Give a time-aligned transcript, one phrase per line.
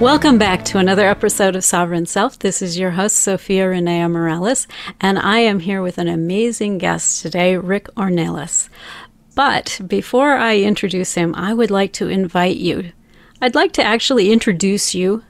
[0.00, 2.38] Welcome back to another episode of Sovereign Self.
[2.38, 4.66] This is your host, Zofia Renea Morales,
[4.98, 8.70] and I am here with an amazing guest today, Rick Ornelas.
[9.34, 12.92] But before I introduce him, I would like to invite you.
[13.42, 15.22] I'd like to actually introduce you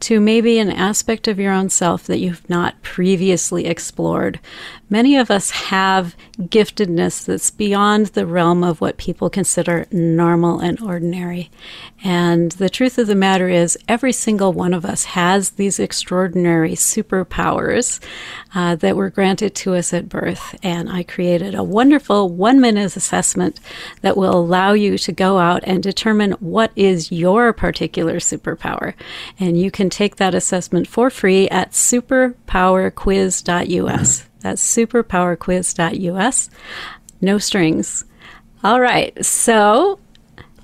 [0.00, 4.40] to maybe an aspect of your own self that you've not previously explored.
[4.88, 10.80] Many of us have giftedness that's beyond the realm of what people consider normal and
[10.80, 11.50] ordinary.
[12.04, 16.74] And the truth of the matter is, every single one of us has these extraordinary
[16.74, 17.98] superpowers
[18.54, 20.56] uh, that were granted to us at birth.
[20.62, 23.58] And I created a wonderful one minute assessment
[24.02, 28.94] that will allow you to go out and determine what is your particular superpower.
[29.40, 34.26] And you can take that assessment for free at superpowerquiz.us.
[34.46, 36.50] That's superpowerquiz.us.
[37.20, 38.04] No strings.
[38.62, 39.26] All right.
[39.26, 39.98] So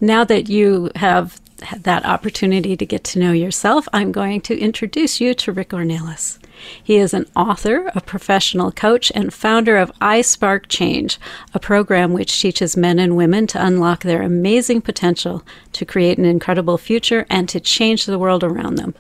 [0.01, 1.41] now that you have
[1.77, 6.39] that opportunity to get to know yourself, I'm going to introduce you to Rick Ornelas.
[6.81, 11.19] He is an author, a professional coach, and founder of iSpark Change,
[11.53, 16.25] a program which teaches men and women to unlock their amazing potential to create an
[16.25, 18.95] incredible future and to change the world around them.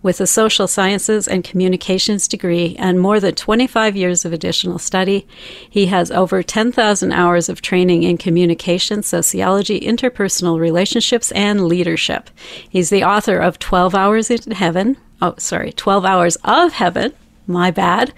[0.00, 5.26] With a social sciences and communications degree and more than 25 years of additional study,
[5.68, 12.30] he has over 10,000 hours of training in communication, sociology, interpersonal relationships, and leadership.
[12.68, 14.96] He's the author of 12 Hours in Heaven.
[15.20, 17.12] Oh, sorry, 12 Hours of Heaven.
[17.48, 18.12] My bad.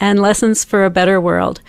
[0.00, 1.60] And Lessons for a Better World.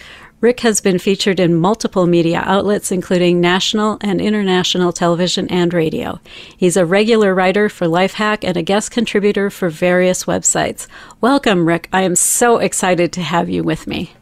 [0.42, 6.20] Rick has been featured in multiple media outlets, including national and international television and radio.
[6.58, 10.88] He's a regular writer for Lifehack and a guest contributor for various websites.
[11.22, 11.90] Welcome, Rick.
[11.94, 14.14] I am so excited to have you with me.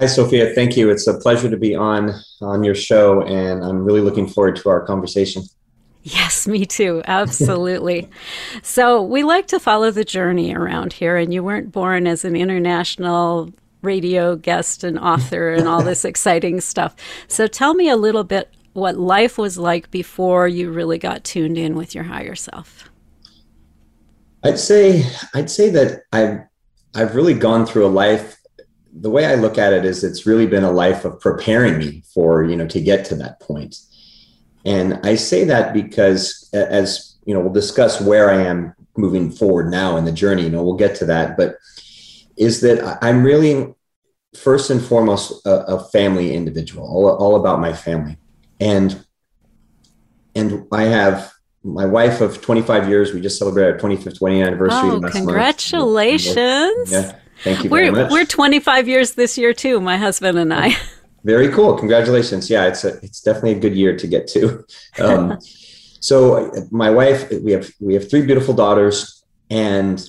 [0.00, 0.54] Hi, Zofia.
[0.54, 0.88] Thank you.
[0.88, 4.70] It's a pleasure to be on on your show, and I'm really looking forward to
[4.70, 5.42] our conversation.
[6.04, 7.02] Yes, me too.
[7.06, 8.08] Absolutely.
[8.62, 12.34] so, we like to follow the journey around here, and you weren't born as an
[12.34, 13.52] international
[13.86, 16.94] radio guest and author and all this exciting stuff.
[17.28, 21.56] So tell me a little bit what life was like before you really got tuned
[21.56, 22.90] in with your higher self.
[24.44, 26.40] I'd say I'd say that I've
[26.94, 28.36] I've really gone through a life
[28.98, 32.02] the way I look at it is it's really been a life of preparing me
[32.14, 33.76] for, you know, to get to that point.
[34.64, 39.70] And I say that because as, you know, we'll discuss where I am moving forward
[39.70, 41.56] now in the journey, you know, we'll get to that, but
[42.36, 43.74] is that I'm really
[44.34, 48.16] first and foremost a, a family individual, all, all about my family.
[48.60, 49.04] And
[50.34, 51.32] and I have
[51.64, 53.12] my wife of 25 years.
[53.12, 54.90] We just celebrated our 25th wedding anniversary.
[54.90, 56.92] Oh, congratulations!
[56.92, 58.10] Yeah, thank you we're, much.
[58.10, 60.76] We're 25 years this year too, my husband and I.
[61.24, 61.76] Very cool.
[61.76, 62.48] Congratulations.
[62.48, 64.64] Yeah, it's a, it's definitely a good year to get to.
[64.98, 65.38] Um,
[66.00, 70.08] so my wife, we have we have three beautiful daughters, and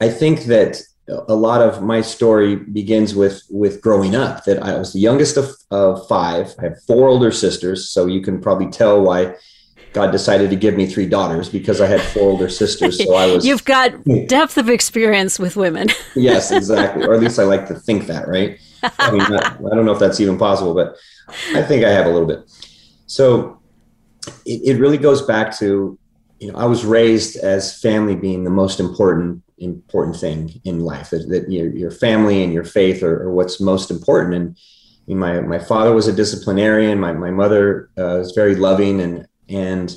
[0.00, 4.76] I think that a lot of my story begins with with growing up that i
[4.76, 6.54] was the youngest of, of five.
[6.60, 9.34] I have four older sisters so you can probably tell why
[9.92, 13.26] god decided to give me three daughters because i had four older sisters so i
[13.26, 14.26] was you've got hmm.
[14.26, 15.88] depth of experience with women.
[16.14, 17.04] Yes exactly.
[17.04, 18.58] Or at least i like to think that right?
[18.98, 20.96] I mean not, i don't know if that's even possible but
[21.54, 22.48] i think i have a little bit.
[23.06, 23.60] So
[24.46, 25.98] it, it really goes back to
[26.38, 31.10] you know i was raised as family being the most important important thing in life
[31.10, 34.34] that, that your, your family and your faith are, are what's most important.
[34.34, 36.98] And my, my father was a disciplinarian.
[36.98, 39.00] My, my mother uh, was very loving.
[39.00, 39.94] And and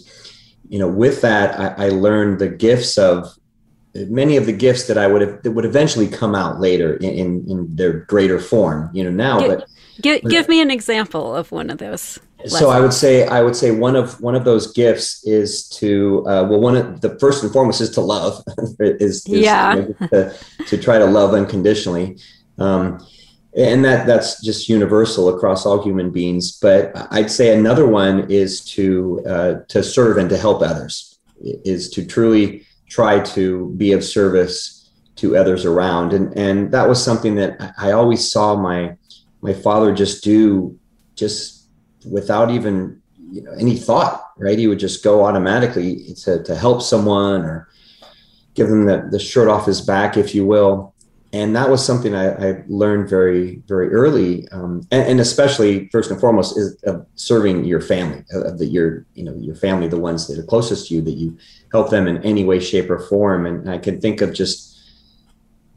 [0.67, 3.27] you know with that I, I, learned the gifts of
[3.93, 7.09] many of the gifts that i would have that would eventually come out later in,
[7.09, 9.67] in, in their greater form you know now give, but
[10.01, 13.55] give, give me an example of one of those so I would say I would
[13.55, 17.43] say one of one of those gifts is to uh, well one of the first
[17.43, 18.43] and foremost is to love
[18.79, 19.75] is, is yeah.
[19.75, 20.37] you know, to,
[20.67, 22.17] to, try to love unconditionally.
[22.57, 23.05] Um,
[23.55, 26.59] and that that's just universal across all human beings.
[26.59, 31.89] But I'd say another one is to uh, to serve and to help others is
[31.91, 36.13] to truly try to be of service to others around.
[36.13, 38.97] And and that was something that I always saw my
[39.41, 40.77] my father just do
[41.15, 41.54] just
[42.11, 46.81] without even you know any thought right he would just go automatically to, to help
[46.81, 47.67] someone or
[48.53, 50.93] give them the, the shirt off his back if you will
[51.35, 56.09] and that was something I, I learned very very early, um, and, and, especially first
[56.09, 56.77] and foremost is
[57.15, 60.87] serving your family, uh, that your you know your family, the ones that are closest
[60.87, 61.37] to you, that you
[61.73, 63.45] help them in any way, shape, or form.
[63.45, 64.79] And I can think of just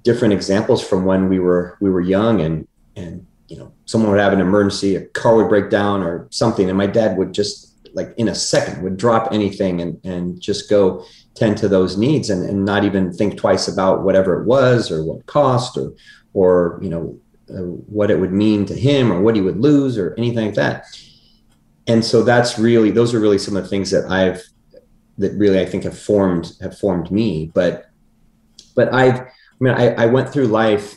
[0.04, 4.20] different examples from when we were we were young, and and you know someone would
[4.20, 7.68] have an emergency, a car would break down or something, and my dad would just
[7.94, 11.04] like in a second would drop anything and and just go
[11.34, 15.04] tend to those needs and, and not even think twice about whatever it was or
[15.04, 15.94] what cost or
[16.34, 17.18] or you know
[17.50, 17.62] uh,
[17.96, 20.84] what it would mean to him or what he would lose or anything like that.
[21.86, 24.42] And so that's really those are really some of the things that i've
[25.16, 27.50] that really i think have formed have formed me.
[27.54, 27.86] But
[28.74, 29.30] but i've i
[29.60, 30.96] mean i, I went through life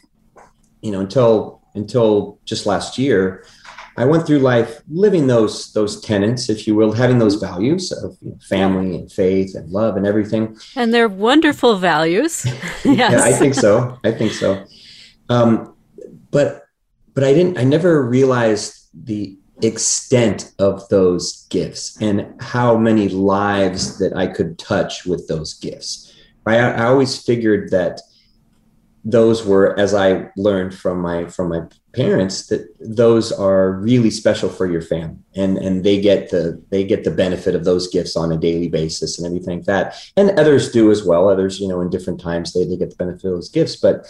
[0.81, 3.44] you know until until just last year
[3.97, 8.18] I went through life living those those tenets, if you will, having those values of
[8.21, 10.57] you know, family and faith and love and everything.
[10.75, 12.45] And they're wonderful values.
[12.85, 12.85] yes.
[12.85, 14.00] yeah, I think so.
[14.03, 14.65] I think so.
[15.29, 15.75] Um,
[16.31, 16.65] but
[17.13, 17.57] but I didn't.
[17.57, 24.57] I never realized the extent of those gifts and how many lives that I could
[24.57, 26.13] touch with those gifts.
[26.47, 28.01] I, I always figured that
[29.03, 31.62] those were as i learned from my from my
[31.94, 35.18] parents that those are really special for your family.
[35.36, 38.69] And and they get the they get the benefit of those gifts on a daily
[38.69, 39.95] basis and everything like that.
[40.15, 41.30] And others do as well.
[41.30, 43.75] Others you know in different times they, they get the benefit of those gifts.
[43.75, 44.07] But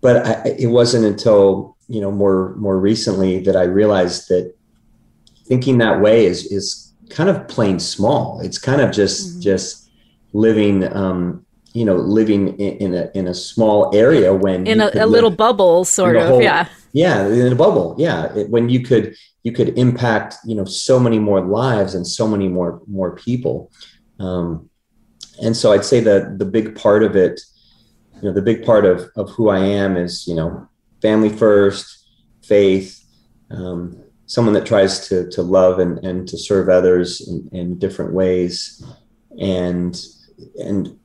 [0.00, 4.54] but I, it wasn't until you know more more recently that i realized that
[5.46, 8.40] thinking that way is is kind of plain small.
[8.40, 9.40] It's kind of just mm-hmm.
[9.40, 9.90] just
[10.32, 14.90] living um you know living in, in, a in a small area when in a,
[14.94, 16.68] a little bubble sort of whole, yeah.
[16.92, 18.32] Yeah in a bubble yeah.
[18.34, 19.14] It, when you could
[19.44, 23.70] you could impact you know so many more lives and so many more more people.
[24.18, 24.68] Um,
[25.42, 27.40] and so i'd say that the big part of it
[28.16, 30.68] you know the big part of of who i am is you know
[31.00, 32.06] family first
[32.42, 33.02] faith
[33.50, 38.12] um, someone that tries to to love and and to serve others in, in different
[38.12, 38.82] ways.
[39.40, 40.00] And
[40.56, 40.98] and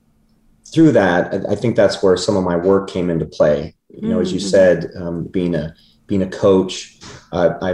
[0.76, 3.76] through that, I, I, think that's where some of my work came into play.
[3.90, 4.22] You know, mm-hmm.
[4.22, 4.50] as you mm-hmm.
[4.50, 5.74] said, um, being a
[6.06, 7.00] being a coach,
[7.32, 7.72] uh, I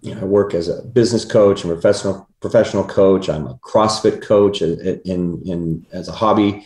[0.00, 3.28] you know, I work as a business coach and professional professional coach.
[3.28, 6.64] I'm a CrossFit coach in in, in as a hobby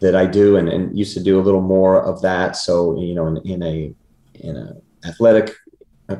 [0.00, 2.56] that I do, and, and used to do a little more of that.
[2.56, 3.94] So you know, in, in a
[4.34, 4.76] in a
[5.08, 5.54] athletic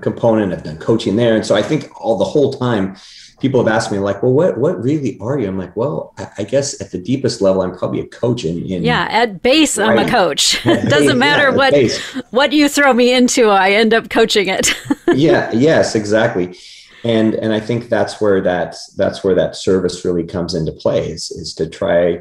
[0.01, 2.97] component, I've done coaching there, and so I think all the whole time
[3.43, 5.49] people have asked me like, well, what, what really are you?
[5.49, 8.65] I'm like, well, I, I guess at the deepest level, I'm probably a coach in,
[8.65, 10.65] in yeah, at base, I'm a coach.
[10.73, 12.01] It doesn't matter yeah, what, base.
[12.31, 14.73] what you throw me into, I end up coaching it.
[15.15, 15.51] yeah.
[15.53, 16.57] Yes, exactly.
[17.03, 21.09] And, and I think that's where that, that's where that service really comes into play
[21.09, 22.21] is, is to try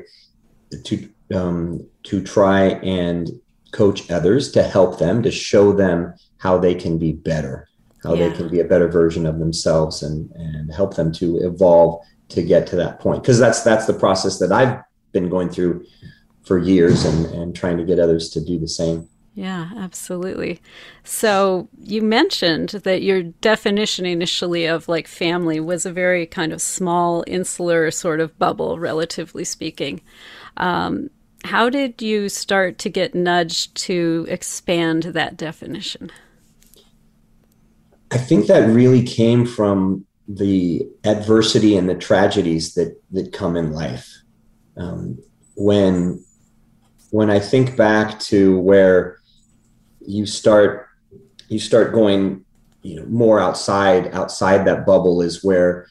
[0.85, 3.29] to, um, to try and
[3.71, 7.69] coach others to help them, to show them how they can be better
[8.03, 8.29] how yeah.
[8.29, 12.41] they can be a better version of themselves and and help them to evolve to
[12.41, 14.79] get to that point because that's that's the process that I've
[15.11, 15.85] been going through
[16.43, 19.07] for years and and trying to get others to do the same.
[19.33, 20.59] Yeah, absolutely.
[21.05, 26.61] So you mentioned that your definition initially of like family was a very kind of
[26.61, 30.01] small, insular sort of bubble, relatively speaking.
[30.57, 31.09] Um,
[31.45, 36.11] how did you start to get nudged to expand that definition?
[38.11, 43.71] I think that really came from the adversity and the tragedies that that come in
[43.71, 44.09] life.
[44.77, 45.19] Um,
[45.55, 46.23] when
[47.11, 49.19] when I think back to where
[50.05, 50.87] you start
[51.49, 52.43] you start going
[52.81, 55.87] you know more outside outside that bubble is where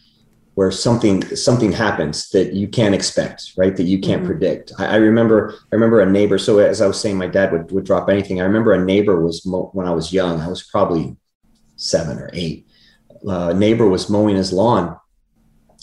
[0.55, 4.33] where something something happens that you can't expect right that you can't mm-hmm.
[4.33, 7.53] predict I, I, remember i remember a neighbor so as i was saying my dad
[7.53, 10.49] would, would drop anything i remember a neighbor was mo- when i was young i
[10.49, 11.17] was probably
[11.81, 12.67] seven or eight.
[13.27, 14.97] Uh, neighbor was mowing his lawn,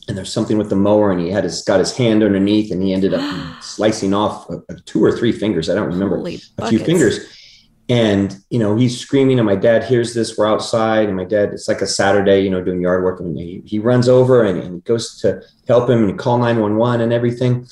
[0.08, 2.82] and there's something with the mower, and he had his got his hand underneath, and
[2.82, 3.24] he ended up
[3.62, 5.70] slicing off a, a two or three fingers.
[5.70, 6.70] I don't remember Holy a buckets.
[6.70, 7.34] few fingers.
[7.89, 10.38] And you know, he's screaming, and my dad hears this.
[10.38, 11.50] We're outside, and my dad.
[11.54, 14.60] It's like a Saturday, you know, doing yard work, and he, he runs over and,
[14.60, 17.66] and goes to help him and call nine one one and everything.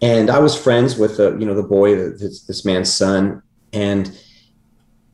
[0.00, 4.16] And I was friends with the, you know, the boy, this, this man's son, and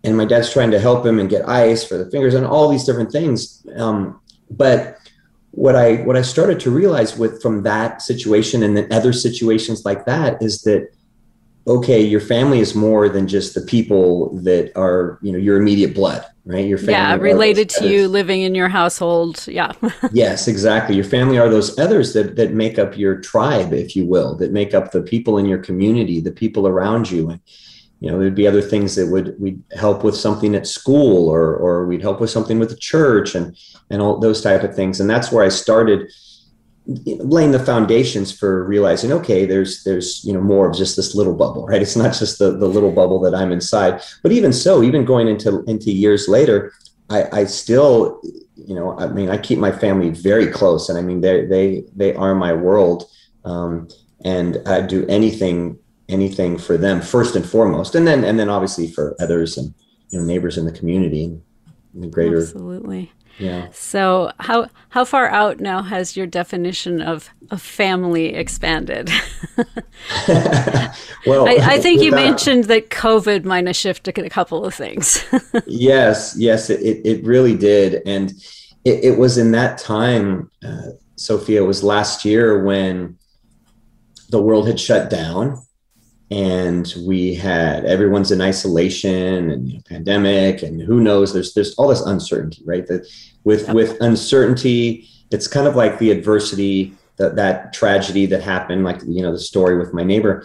[0.05, 2.69] and my dad's trying to help him and get ice for the fingers and all
[2.69, 3.67] these different things.
[3.77, 4.21] Um,
[4.51, 4.99] but
[5.51, 9.85] what I what I started to realize with from that situation and then other situations
[9.85, 10.91] like that is that
[11.67, 15.95] okay, your family is more than just the people that are you know your immediate
[15.95, 16.67] blood, right?
[16.67, 19.73] Your family, yeah, related to you living in your household, yeah.
[20.13, 20.97] yes, exactly.
[20.97, 24.53] Your family are those others that that make up your tribe, if you will, that
[24.53, 27.41] make up the people in your community, the people around you, and
[28.05, 31.57] you know there'd be other things that would we'd help with something at school or
[31.57, 33.57] or we'd help with something with the church and
[33.89, 35.01] and all those type of things.
[35.01, 36.13] And that's where i started
[36.87, 41.35] laying the foundations for realizing okay there's there's you know more of just this little
[41.35, 41.81] bubble right?
[41.81, 44.03] It's not just the the little bubble that i'm inside.
[44.23, 46.75] But even so even going into into years later
[47.09, 48.21] i i still
[48.55, 50.91] you know i mean i keep my family very close.
[50.91, 53.05] And i mean they they they are my world.
[53.47, 53.89] Um,
[54.27, 55.79] and i do anything
[56.15, 59.75] anything for them first and foremost and then and then obviously for others and
[60.11, 61.43] you know neighbors in the community and
[62.03, 63.69] the greater absolutely yeah.
[63.73, 69.11] So how how far out now has your definition of a family expanded?
[71.27, 74.75] well, I, I think you that, mentioned that COVID might have shifted a couple of
[74.75, 75.25] things.
[75.67, 78.31] yes, yes, it, it really did, and
[78.85, 83.19] it, it was in that time, uh, Zofia, was last year when
[84.31, 85.64] the world had shut down
[86.35, 91.75] and we had everyone's in isolation and you know, pandemic and who knows there's there's
[91.77, 92.87] all this uncertainty right?
[92.89, 93.07] That
[93.45, 99.01] with with uncertainty it's kind of like the adversity that that tragedy that happened like
[99.07, 100.45] you know the story with my neighbor.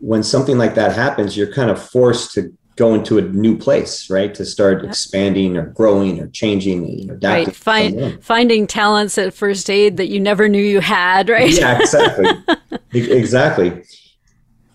[0.00, 4.10] When something like that happens you're kind of forced to go into a new place
[4.10, 4.34] right?
[4.34, 7.56] To start expanding or growing or changing you know adapting right.
[7.56, 11.52] Find, finding talents at first aid that you never knew you had right?
[11.52, 12.26] Yeah exactly.
[12.90, 13.84] Exactly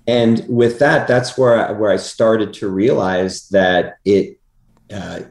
[0.08, 4.40] and with that that's where I, where I started to realize that it
[4.94, 5.22] uh,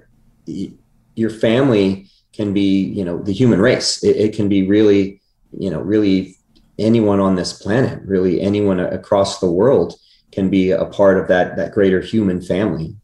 [1.15, 4.03] your family can be you know the human race.
[4.03, 5.21] It, it, can be really
[5.59, 6.37] you know really
[6.79, 9.95] anyone on this planet really anyone across the world
[10.33, 12.97] can be a part of that that greater human family.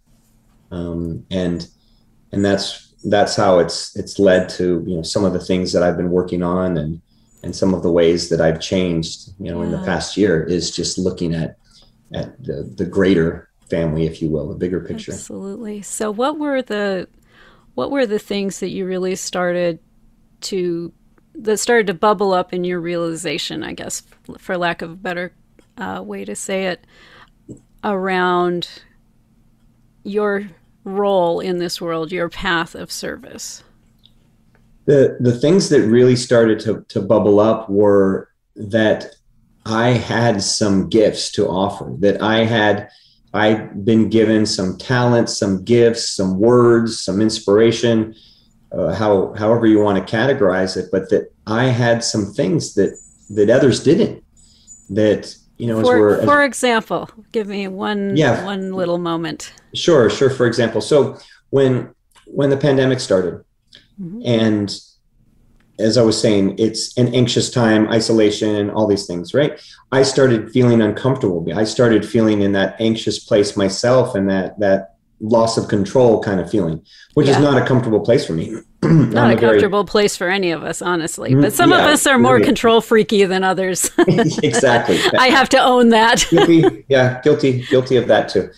[0.71, 1.69] Um, and
[2.33, 5.83] and that's that's how it's it's led to you know some of the things that
[5.83, 7.01] I've been working on and
[7.43, 9.67] and some of the ways that I've changed you know yeah.
[9.67, 11.59] in the past year is just looking at
[12.13, 15.13] at the, the greater family, if you will, the bigger picture.
[15.13, 15.83] Absolutely.
[15.83, 17.09] So, what were the
[17.75, 19.79] what were the things that you really started
[20.43, 20.93] to
[21.35, 23.63] that started to bubble up in your realization?
[23.63, 24.03] I guess,
[24.39, 25.33] for lack of a better
[25.77, 26.87] uh, way to say it,
[27.85, 28.69] around
[30.03, 30.49] your
[30.85, 33.63] role in this world, your path of service.
[34.89, 39.15] The the things that really started to to bubble up were that
[39.67, 42.89] I had some gifts to offer, that I had
[43.35, 48.15] I'd been given some talents, some gifts, some words, some inspiration,
[48.73, 52.99] uh, how however you want to categorize it, but that I had some things that
[53.31, 54.25] that others didn't.
[54.91, 59.53] That you know, for, for example, give me one yeah, one little moment.
[59.75, 60.31] Sure, sure.
[60.31, 61.19] For example, so
[61.51, 61.95] when
[62.27, 63.45] when the pandemic started,
[64.01, 64.23] mm-hmm.
[64.25, 64.81] and
[65.79, 69.61] as I was saying, it's an anxious time, isolation, all these things, right?
[69.93, 71.47] I started feeling uncomfortable.
[71.55, 76.41] I started feeling in that anxious place myself and that that loss of control kind
[76.41, 77.37] of feeling, which yeah.
[77.37, 78.55] is not a comfortable place for me.
[78.83, 79.91] not a, a comfortable very...
[79.91, 81.35] place for any of us, honestly.
[81.35, 82.47] But some yeah, of us are more really.
[82.47, 83.91] control freaky than others.
[83.99, 84.99] exactly.
[85.19, 86.27] I have to own that.
[86.31, 88.51] guilty, yeah, guilty, guilty of that too.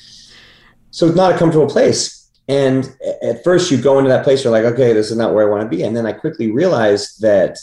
[0.91, 2.20] So it's not a comfortable place
[2.51, 5.47] and at first, you go into that place, you're like, okay, this is not where
[5.47, 5.85] I want to be.
[5.85, 7.57] And then I quickly realized that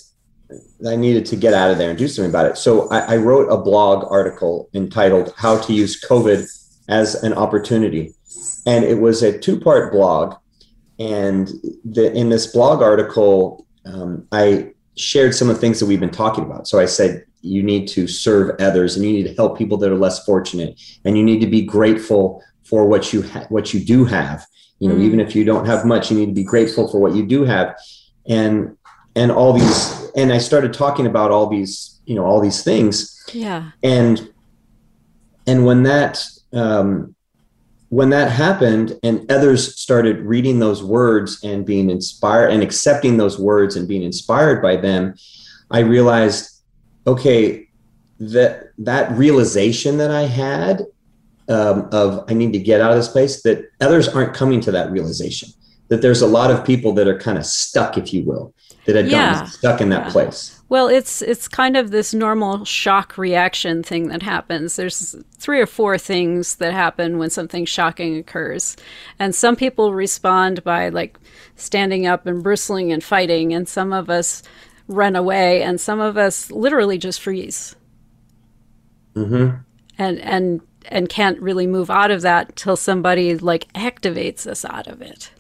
[0.88, 2.58] I needed to get out of there and do something about it.
[2.58, 6.48] So I, I wrote a blog article entitled How to Use COVID
[6.88, 8.14] as an Opportunity.
[8.66, 10.36] And it was a two part blog.
[11.00, 11.50] And
[11.84, 16.12] the, in this blog article, um, I shared some of the things that we've been
[16.12, 16.66] talking about.
[16.66, 19.92] So I said, you need to serve others and you need to help people that
[19.92, 23.80] are less fortunate and you need to be grateful for what you ha- what you
[23.80, 24.46] do have
[24.80, 25.02] you know mm.
[25.02, 27.44] even if you don't have much you need to be grateful for what you do
[27.44, 27.76] have.
[28.28, 28.78] And
[29.16, 33.24] and all these and i started talking about all these you know all these things.
[33.34, 33.72] Yeah.
[33.84, 34.30] And
[35.46, 37.16] and when that um
[37.90, 43.40] when that happened and others started reading those words and being inspired and accepting those
[43.40, 45.16] words and being inspired by them
[45.72, 46.64] i realized
[47.06, 47.68] okay
[48.20, 50.86] that that realization that i had
[51.50, 54.72] um, of I need to get out of this place, that others aren't coming to
[54.72, 55.50] that realization.
[55.90, 58.54] That there's a lot of people that are kind of stuck, if you will,
[58.86, 59.34] that had yeah.
[59.34, 60.12] gotten stuck in that yeah.
[60.12, 60.62] place.
[60.70, 64.76] Well, it's it's kind of this normal shock reaction thing that happens.
[64.76, 68.76] There's three or four things that happen when something shocking occurs.
[69.18, 71.18] And some people respond by like
[71.56, 74.44] standing up and bristling and fighting, and some of us
[74.90, 77.76] run away, and some of us literally just freeze.
[79.16, 79.56] Mm-hmm.
[79.98, 84.88] And and and can't really move out of that till somebody like activates us out
[84.88, 85.32] of it.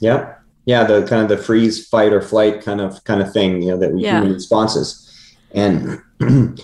[0.00, 0.34] Yeah.
[0.64, 3.72] Yeah, the kind of the freeze, fight, or flight kind of kind of thing, you
[3.72, 4.18] know, that we yeah.
[4.18, 5.08] human responses.
[5.50, 6.60] And and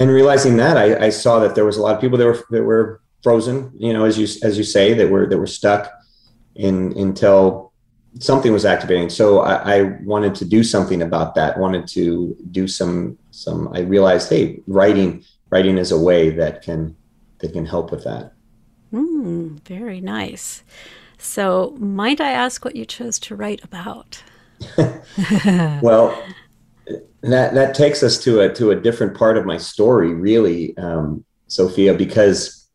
[0.00, 2.62] realizing that I, I, saw that there was a lot of people that were that
[2.62, 5.92] were frozen, you know, as you as you say, that we're that we're stuck
[6.54, 7.72] in until
[8.18, 9.10] something was activating.
[9.10, 11.58] So I, I, wanted to do something about that.
[11.58, 13.68] Wanted to do some some.
[13.74, 16.96] I realized, hey, writing writing is a way that can
[17.40, 18.32] that can help with that.
[18.92, 20.62] Mm, very nice.
[21.18, 24.22] So, might I ask what you chose to write about?
[25.82, 26.22] well,
[27.22, 31.24] that that takes us to a to a different part of my story, really, um,
[31.48, 32.68] Zofia, because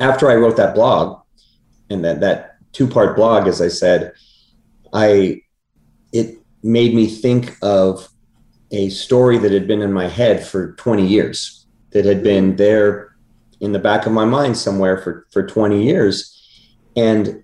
[0.00, 1.22] after I wrote that blog,
[1.90, 4.12] and that that two part blog, as I said,
[4.92, 5.42] I
[6.12, 8.08] it made me think of
[8.70, 13.11] a story that had been in my head for 20 years, that had been there
[13.62, 16.38] in the back of my mind somewhere for for 20 years,
[16.94, 17.42] and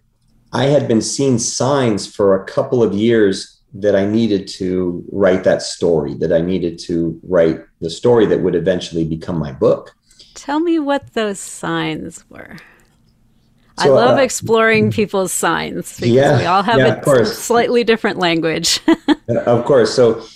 [0.53, 5.45] I had been seeing signs for a couple of years that I needed to write
[5.45, 9.95] that story, that I needed to write the story that would eventually become my book.
[10.35, 12.57] Tell me what those signs were.
[13.79, 17.85] So, I love uh, exploring people's signs because yeah, we all have yeah, a slightly
[17.85, 18.81] different language.
[19.29, 19.95] of course.
[19.95, 20.27] So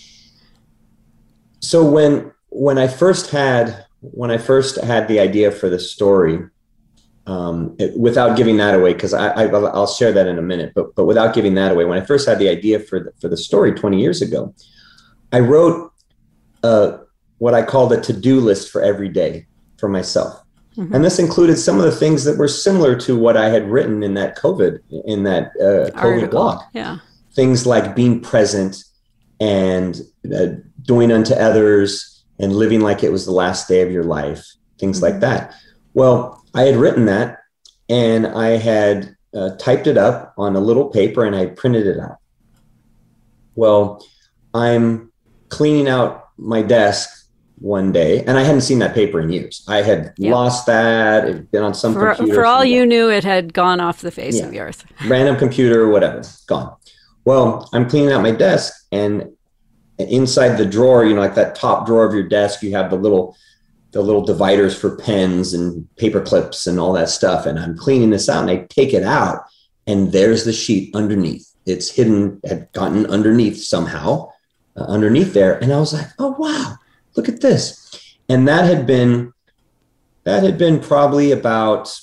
[1.58, 6.40] so when when I first had when I first had the idea for the story,
[7.26, 10.72] um, it, without giving that away, because I, I will share that in a minute.
[10.74, 13.28] But but without giving that away, when I first had the idea for the, for
[13.28, 14.52] the story 20 years ago,
[15.32, 15.92] I wrote
[16.64, 16.98] uh,
[17.38, 19.46] what I called a to do list for every day
[19.78, 20.42] for myself,
[20.76, 20.92] mm-hmm.
[20.92, 24.02] and this included some of the things that were similar to what I had written
[24.02, 26.60] in that COVID in that uh, COVID blog.
[26.72, 26.98] Yeah,
[27.34, 28.82] things like being present
[29.38, 30.00] and
[30.34, 30.46] uh,
[30.82, 34.46] doing unto others and living like it was the last day of your life,
[34.78, 35.12] things mm-hmm.
[35.12, 35.54] like that.
[35.94, 37.38] Well, I had written that
[37.88, 41.98] and I had uh, typed it up on a little paper and I printed it
[41.98, 42.18] out.
[43.54, 44.04] Well,
[44.54, 45.12] I'm
[45.48, 49.64] cleaning out my desk one day and I hadn't seen that paper in years.
[49.68, 51.28] I had lost that.
[51.28, 52.40] It had been on some for, computer.
[52.40, 54.46] For all you knew, it had gone off the face yeah.
[54.46, 54.84] of the earth.
[55.06, 56.74] Random computer, whatever, gone.
[57.24, 59.30] Well, I'm cleaning out my desk and
[60.08, 62.96] inside the drawer, you know, like that top drawer of your desk, you have the
[62.96, 63.36] little
[63.92, 67.44] the little dividers for pens and paper clips and all that stuff.
[67.44, 69.44] And I'm cleaning this out and I take it out
[69.86, 71.46] and there's the sheet underneath.
[71.66, 74.30] It's hidden, had gotten underneath somehow,
[74.76, 75.62] uh, underneath there.
[75.62, 76.76] And I was like, oh, wow,
[77.16, 78.16] look at this.
[78.28, 79.32] And that had been,
[80.24, 81.94] that had been probably about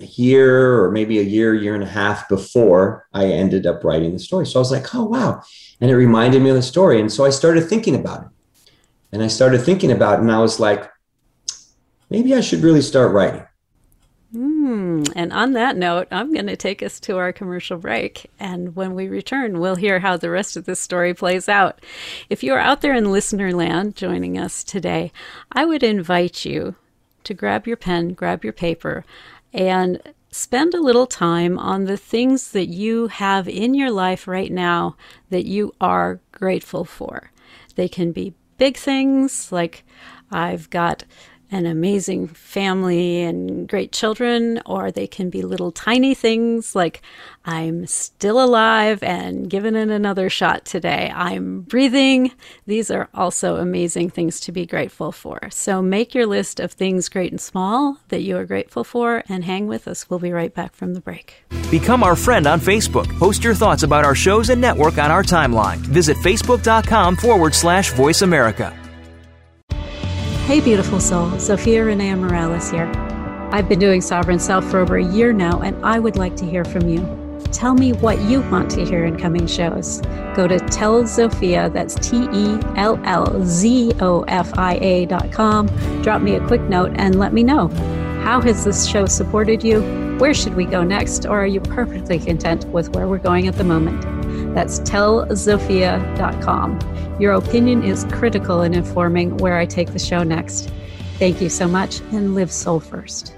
[0.00, 4.18] year or maybe a year, year and a half before I ended up writing the
[4.18, 4.46] story.
[4.46, 5.42] So I was like, oh, wow.
[5.80, 7.00] And it reminded me of the story.
[7.00, 8.28] And so I started thinking about it.
[9.12, 10.90] And I started thinking about it and I was like,
[12.10, 13.44] maybe I should really start writing.
[14.34, 18.30] Mm, and on that note, I'm going to take us to our commercial break.
[18.38, 21.80] And when we return, we'll hear how the rest of this story plays out.
[22.28, 25.12] If you are out there in listener land joining us today,
[25.52, 26.74] I would invite you
[27.24, 29.04] to grab your pen, grab your paper,
[29.52, 34.52] and spend a little time on the things that you have in your life right
[34.52, 34.96] now
[35.30, 37.30] that you are grateful for.
[37.74, 39.84] They can be big things like
[40.30, 41.04] I've got
[41.50, 47.02] an amazing family and great children, or they can be little tiny things like
[47.44, 51.10] I'm still alive and given it another shot today.
[51.14, 52.32] I'm breathing.
[52.66, 55.48] These are also amazing things to be grateful for.
[55.50, 59.44] So make your list of things great and small that you are grateful for and
[59.44, 60.10] hang with us.
[60.10, 61.44] We'll be right back from the break.
[61.70, 63.08] Become our friend on Facebook.
[63.18, 65.78] Post your thoughts about our shows and network on our timeline.
[65.78, 68.87] Visit facebook.com forward slash voice America.
[70.48, 71.26] Hey, beautiful soul.
[71.32, 72.90] Zofia Renea Morales here.
[73.52, 76.46] I've been doing Sovereign Self for over a year now, and I would like to
[76.46, 77.00] hear from you.
[77.52, 80.00] Tell me what you want to hear in coming shows.
[80.34, 85.30] Go to Tell Zofia, that's T E L L Z O F I A dot
[85.32, 85.66] com.
[86.00, 87.68] Drop me a quick note and let me know.
[88.22, 89.82] How has this show supported you?
[90.16, 91.26] Where should we go next?
[91.26, 94.02] Or are you perfectly content with where we're going at the moment?
[94.58, 96.80] That's tellzofia.com.
[97.20, 100.70] Your opinion is critical in informing where I take the show next.
[101.20, 103.37] Thank you so much and live soul first.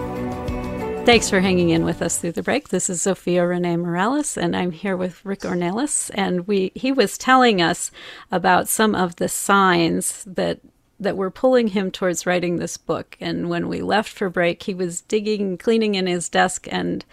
[1.03, 2.69] Thanks for hanging in with us through the break.
[2.69, 6.11] This is Zofia Renea Morales, and I'm here with Rick Ornelas.
[6.13, 7.89] And we he was telling us
[8.31, 10.59] about some of the signs that
[10.99, 13.17] that were pulling him towards writing this book.
[13.19, 17.03] And when we left for break, he was digging, cleaning in his desk, and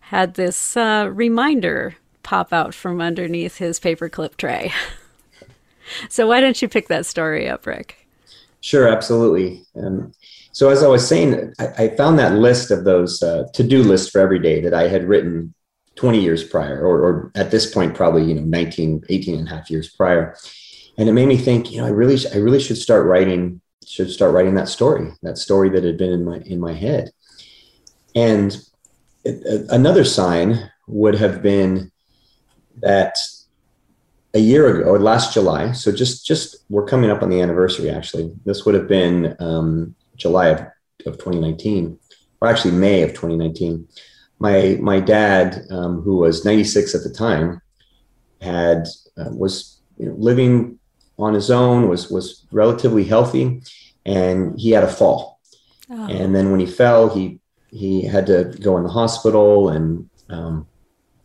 [0.00, 4.72] had this uh, reminder pop out from underneath his paperclip tray.
[6.08, 8.08] so why don't you pick that story up, Rick?
[8.62, 9.62] Sure, absolutely.
[9.76, 10.14] Um,
[10.54, 14.08] so as I was saying, I, I found that list of those uh, to-do lists
[14.08, 15.52] for every day that I had written
[15.96, 19.50] 20 years prior, or, or, at this point, probably, you know, 19, 18 and a
[19.50, 20.36] half years prior.
[20.96, 24.10] And it made me think you know i really i really should start writing should
[24.12, 27.10] start writing that story that story that had been in my in my head.
[28.14, 28.56] And
[29.24, 31.90] it, another sign would have been
[32.80, 33.18] that
[34.34, 37.88] a year ago or last july so just just we're coming up on the anniversary
[37.88, 40.60] actually this would have been um, july of,
[41.06, 41.98] of 2019
[42.40, 43.86] or actually may of 2019
[44.38, 47.60] my my dad um, who was 96 at the time
[48.40, 50.78] had uh, was you know, living
[51.18, 53.62] on his own, was was relatively healthy,
[54.04, 55.40] and he had a fall.
[55.90, 56.06] Oh.
[56.08, 60.66] And then when he fell, he he had to go in the hospital, and um,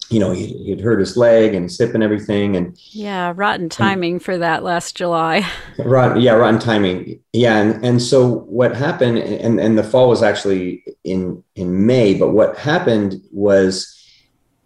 [0.10, 2.56] you know he'd hurt his leg and his hip and everything.
[2.56, 5.48] And yeah, rotten timing and, for that last July.
[5.78, 7.20] Rotten, yeah, rotten timing.
[7.34, 12.16] Yeah, and and so what happened, and and the fall was actually in in May,
[12.16, 13.96] but what happened was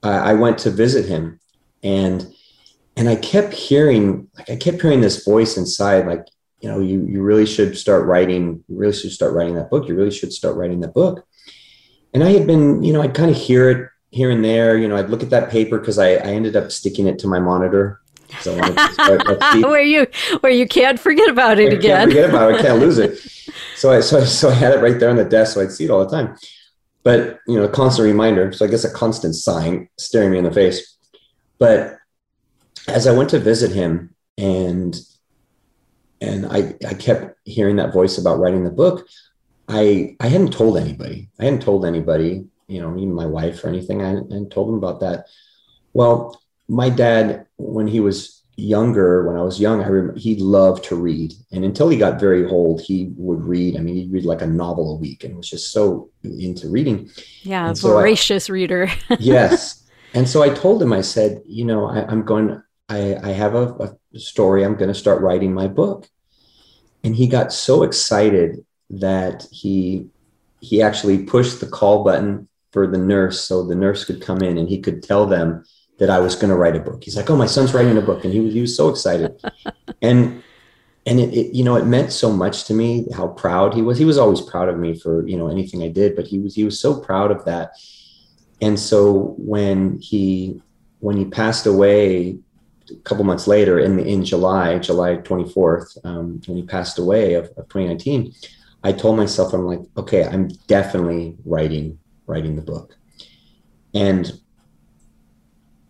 [0.02, 1.40] uh, I went to visit him,
[1.84, 2.26] and
[2.96, 6.26] and I kept hearing, like, I kept hearing this voice inside, like,
[6.62, 8.64] you know, you you really should start writing.
[8.70, 9.90] You really should start writing that book.
[9.90, 11.26] You really should start writing that book.
[12.14, 14.78] And I had been, you know, I'd kind of hear it here and there.
[14.78, 17.28] You know, I'd look at that paper because I, I ended up sticking it to
[17.28, 18.00] my monitor.
[18.40, 18.56] So
[19.62, 20.08] where you
[20.40, 21.98] where you can't forget about it I again.
[21.98, 22.60] Can't forget about it.
[22.60, 23.20] I can't lose it.
[23.76, 25.72] So I so I, so I had it right there on the desk, so I'd
[25.72, 26.38] see it all the time.
[27.04, 28.54] But you know, a constant reminder.
[28.54, 30.98] So I guess a constant sign staring me in the face.
[31.60, 31.98] But
[32.88, 34.96] as I went to visit him and
[36.22, 39.06] and I, I kept hearing that voice about writing the book.
[39.68, 41.30] I I hadn't told anybody.
[41.40, 44.02] I hadn't told anybody, you know, even my wife or anything.
[44.02, 45.28] I hadn't told them about that.
[45.94, 50.86] Well, my dad, when he was younger, when I was young, I remember he loved
[50.86, 51.34] to read.
[51.52, 53.78] And until he got very old, he would read.
[53.78, 57.10] I mean, he'd read like a novel a week and was just so into reading.
[57.42, 58.90] Yeah, and voracious so I, reader.
[59.20, 59.84] yes.
[60.14, 63.56] And so I told him, I said, you know, I, am going, I, I have
[63.56, 64.64] a, a story.
[64.64, 66.08] I'm going to start writing my book.
[67.04, 70.08] And he got so excited that he
[70.62, 74.58] he actually pushed the call button for the nurse so the nurse could come in
[74.58, 75.64] and he could tell them
[76.00, 77.04] that I was going to write a book.
[77.04, 79.40] He's like, "Oh, my son's writing a book," and he was he was so excited,
[80.02, 80.44] and
[81.06, 83.98] and it, it, you know it meant so much to me how proud he was.
[83.98, 86.56] He was always proud of me for you know anything I did, but he was
[86.56, 87.72] he was so proud of that.
[88.60, 90.62] And so when he
[91.00, 92.40] when he passed away
[92.90, 97.46] a couple months later in in July, July 24th, um, when he passed away of,
[97.56, 98.34] of 2019,
[98.84, 102.98] I told myself, I'm like, okay, I'm definitely writing writing the book.
[103.94, 104.32] And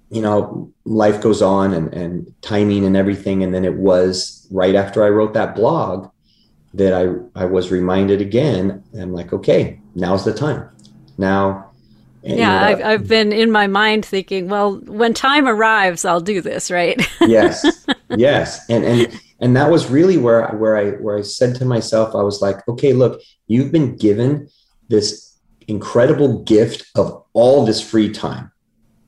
[0.10, 3.43] you know, life goes on and, and timing and everything.
[3.43, 6.12] And then it was right after I wrote that blog
[6.76, 8.84] that I, I was reminded again.
[9.00, 10.69] I'm like, okay, now's the time.
[11.17, 11.74] Now
[12.24, 16.72] yeah, I've, I've been in my mind thinking, well, when time arrives, I'll do this,
[16.72, 17.02] right?
[17.22, 21.65] yes, yes, and and and that was really where where I where I said to
[21.65, 24.48] myself, I was like, okay, look, you've been given
[24.88, 25.33] this
[25.67, 28.52] incredible gift of all this free time,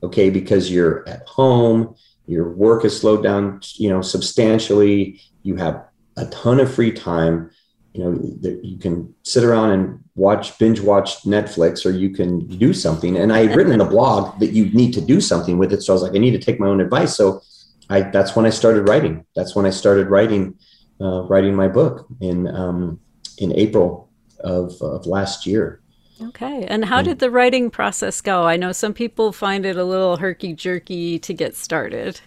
[0.02, 1.94] okay, because you're at home,
[2.26, 5.84] your work is slowed down, you know, substantially, you have
[6.16, 7.50] a ton of free time
[7.96, 12.72] you know you can sit around and watch binge watch netflix or you can do
[12.74, 13.16] something.
[13.16, 15.82] And i had written in the blog that you need to do something with it.
[15.82, 17.16] So i was like i need to take my own advice.
[17.16, 17.42] So
[17.88, 19.24] i that's when i started writing.
[19.34, 20.58] That's when i started writing
[21.00, 23.00] uh, writing my book in um,
[23.38, 25.80] in april of, of last year
[26.22, 26.64] Okay.
[26.66, 28.44] And how did the writing process go?
[28.44, 32.20] I know some people find it a little herky jerky to get started.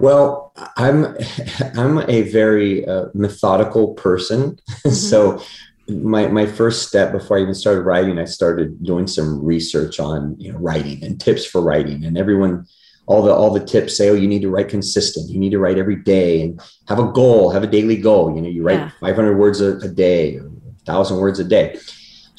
[0.00, 1.16] Well, I'm
[1.76, 4.90] I'm a very uh, methodical person, mm-hmm.
[4.90, 5.42] so
[5.88, 10.36] my my first step before I even started writing, I started doing some research on
[10.38, 12.66] you know writing and tips for writing, and everyone.
[13.06, 15.30] All the all the tips say, oh, you need to write consistent.
[15.30, 18.32] You need to write every day and have a goal, have a daily goal.
[18.36, 18.90] You know, you write yeah.
[19.00, 21.76] 500 words a, a day, or 1,000 words a day.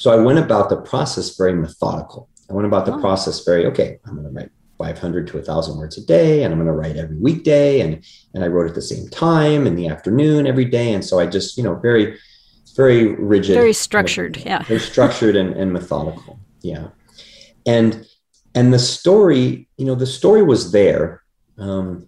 [0.02, 2.28] So I went about the process very methodical.
[2.50, 3.00] I went about the Oh.
[3.00, 4.00] process very okay.
[4.04, 6.98] I'm going to write 500 to 1,000 words a day, and I'm going to write
[6.98, 8.02] every weekday, and
[8.34, 11.28] and I wrote at the same time in the afternoon every day, and so I
[11.28, 12.18] just you know very
[12.76, 14.64] very rigid, Very structured, yeah.
[14.64, 16.88] very structured and, and methodical, yeah.
[17.68, 18.04] And
[18.56, 21.22] and the story, you know, the story was there.
[21.60, 22.08] Um,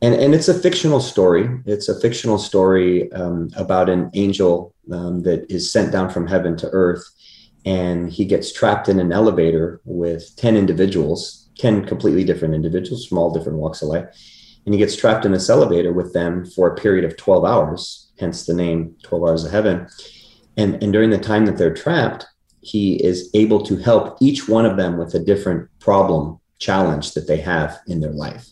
[0.00, 1.44] and, and it's a fictional story.
[1.66, 6.56] It's a fictional story um, about an angel um, that is sent down from heaven
[6.58, 7.04] to earth,
[7.64, 13.18] and he gets trapped in an elevator with ten individuals, ten completely different individuals from
[13.18, 14.06] all different walks of life,
[14.64, 18.10] and he gets trapped in this elevator with them for a period of twelve hours.
[18.18, 19.86] Hence the name Twelve Hours of Heaven.
[20.56, 22.26] And and during the time that they're trapped,
[22.60, 27.26] he is able to help each one of them with a different problem challenge that
[27.26, 28.48] they have in their life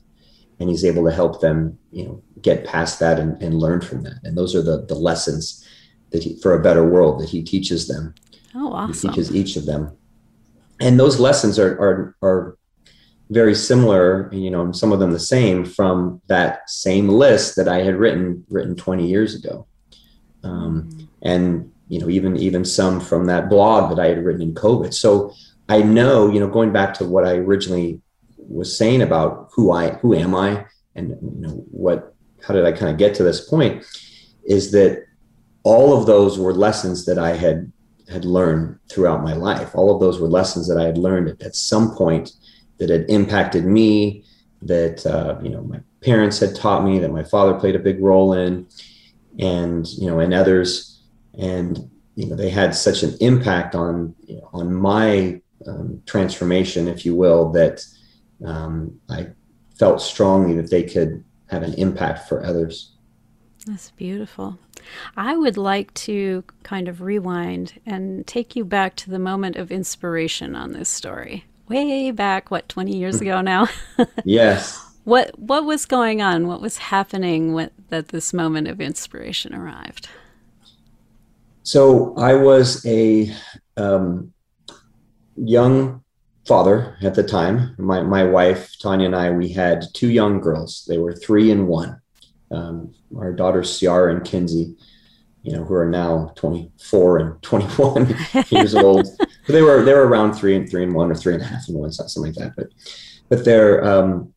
[0.59, 4.03] and he's able to help them you know get past that and, and learn from
[4.03, 5.67] that and those are the the lessons
[6.11, 8.15] that he for a better world that he teaches them
[8.57, 9.11] Oh, he awesome.
[9.11, 9.97] teaches each of them.
[10.81, 12.59] And those lessons are are are
[13.31, 17.83] very similar you know some of them the same from that same list that i
[17.83, 19.67] had written written 20 years ago.
[20.43, 24.55] Um, and you know even even some from that blog that i had written in
[24.55, 24.95] covid.
[24.95, 25.35] So
[25.69, 28.01] i know you know going back to what i originally
[28.39, 30.65] was saying about who i who am i
[30.95, 32.15] and you know what
[32.47, 33.85] how did i kind of get to this point
[34.45, 35.05] is that
[35.65, 37.73] all of those were lessons that i had
[38.11, 39.75] had learned throughout my life.
[39.75, 42.33] All of those were lessons that i had learned at, some point
[42.79, 44.25] that had impacted me
[44.63, 48.01] that uh, you know my parents had taught me that my father played a big
[48.01, 48.67] role in
[49.39, 51.03] and you know and others.
[51.39, 54.15] And you know they had such an impact on
[54.53, 57.85] on my um, transformation if you will that
[58.45, 59.29] um, i
[59.79, 62.96] felt strongly that they could have an impact for others
[63.67, 64.59] That's beautiful.
[65.17, 69.73] I would like to kind of rewind and take you back to the moment of
[69.73, 71.45] inspiration on this story.
[71.69, 73.69] Way back, what, 20 years ago now?
[74.25, 76.49] yes what what was going on?
[76.49, 80.09] What was happening when that this moment of inspiration arrived?
[81.63, 83.33] So I was a
[83.77, 84.33] um,
[85.37, 86.03] young
[86.45, 87.77] father at the time.
[87.79, 90.85] My my wife Tanya and I we had two young girls.
[90.89, 92.01] They were three and one.
[92.51, 94.75] Um, our daughters Ciara and Kinsey,
[95.43, 98.17] you know, who are now 24 and 21
[98.51, 99.07] years old.
[99.19, 101.47] But they were they were around three and three and one or three and a
[101.47, 102.55] half and one, something like that.
[102.57, 102.69] But
[103.29, 104.33] but they're um,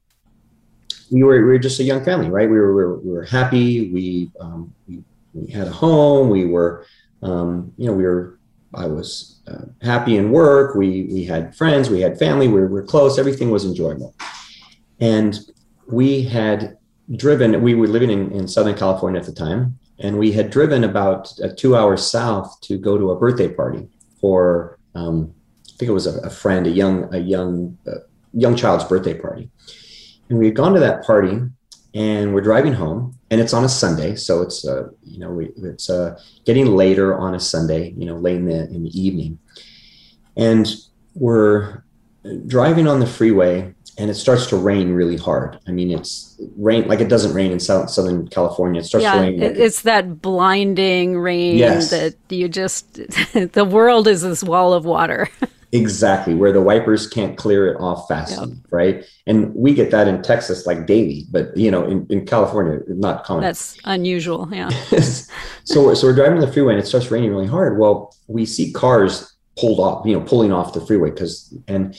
[1.12, 2.50] we were we were just a young family, right?
[2.50, 3.92] We were we were, we were happy.
[3.92, 6.30] We, um, we we had a home.
[6.30, 6.86] We were
[7.22, 8.39] um, you know, we were,
[8.74, 10.76] I was uh, happy in work.
[10.76, 13.18] We, we had friends, we had family, we were, we were close.
[13.18, 14.15] Everything was enjoyable.
[15.00, 15.39] And
[15.88, 16.78] we had
[17.15, 20.84] driven, we were living in, in Southern California at the time, and we had driven
[20.84, 23.88] about uh, two hours south to go to a birthday party
[24.19, 25.34] for, um,
[25.67, 28.00] I think it was a, a friend, a young, a young, uh,
[28.34, 29.50] young child's birthday party.
[30.30, 31.41] And we had gone to that party
[31.93, 35.50] and we're driving home and it's on a sunday so it's uh, you know we,
[35.58, 39.39] it's uh, getting later on a sunday you know late in the, in the evening
[40.38, 40.67] and
[41.15, 41.84] we're
[42.48, 46.88] driving on the freeway and it starts to rain really hard i mean it's rain
[46.88, 49.82] like it doesn't rain in South, southern california it starts yeah, to rain like it's
[49.84, 51.90] that blinding rain Yes.
[51.92, 52.94] that you just
[53.54, 55.30] the world is this wall of water.
[55.72, 58.44] exactly where the wipers can't clear it off fast Yep.
[58.44, 62.26] enough right and we get that in texas like daily but you know in, in
[62.26, 64.50] california not common That's unusual.
[64.52, 64.70] Yeah.
[65.64, 67.78] so, we're- so we're driving the freeway and it starts raining really hard.
[67.78, 71.96] Well, we see cars pulled off, you know, pulling off the freeway because and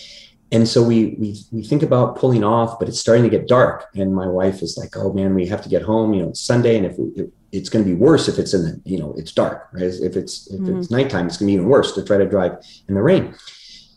[0.53, 3.87] and so we we we think about pulling off, but it's starting to get dark.
[3.95, 6.13] And my wife is like, "Oh man, we have to get home.
[6.13, 8.55] You know, it's Sunday, and if we, it, it's going to be worse if it's
[8.55, 9.69] in the you know it's dark.
[9.73, 9.85] Right?
[9.85, 10.95] If it's if it's mm-hmm.
[10.95, 12.59] nighttime, it's going to be even worse to try to drive
[12.89, 13.35] in the rain."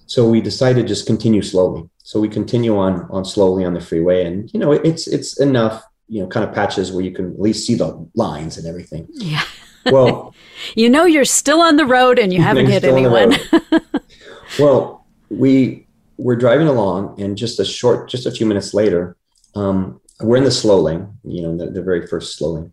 [0.05, 1.89] So we decided to just continue slowly.
[2.03, 5.83] So we continue on on slowly on the freeway, and you know, it's it's enough
[6.07, 9.07] you know kind of patches where you can at least see the lines and everything.
[9.11, 9.43] Yeah.
[9.87, 10.33] Well,
[10.75, 13.81] You know you're still on the road and you haven't hit still on the anyone.
[14.59, 15.82] well, we
[16.23, 19.17] we're driving along, and just a short, just a few minutes later,
[19.55, 22.71] um, we're in the slow lane, you know, the, the very first slow lane,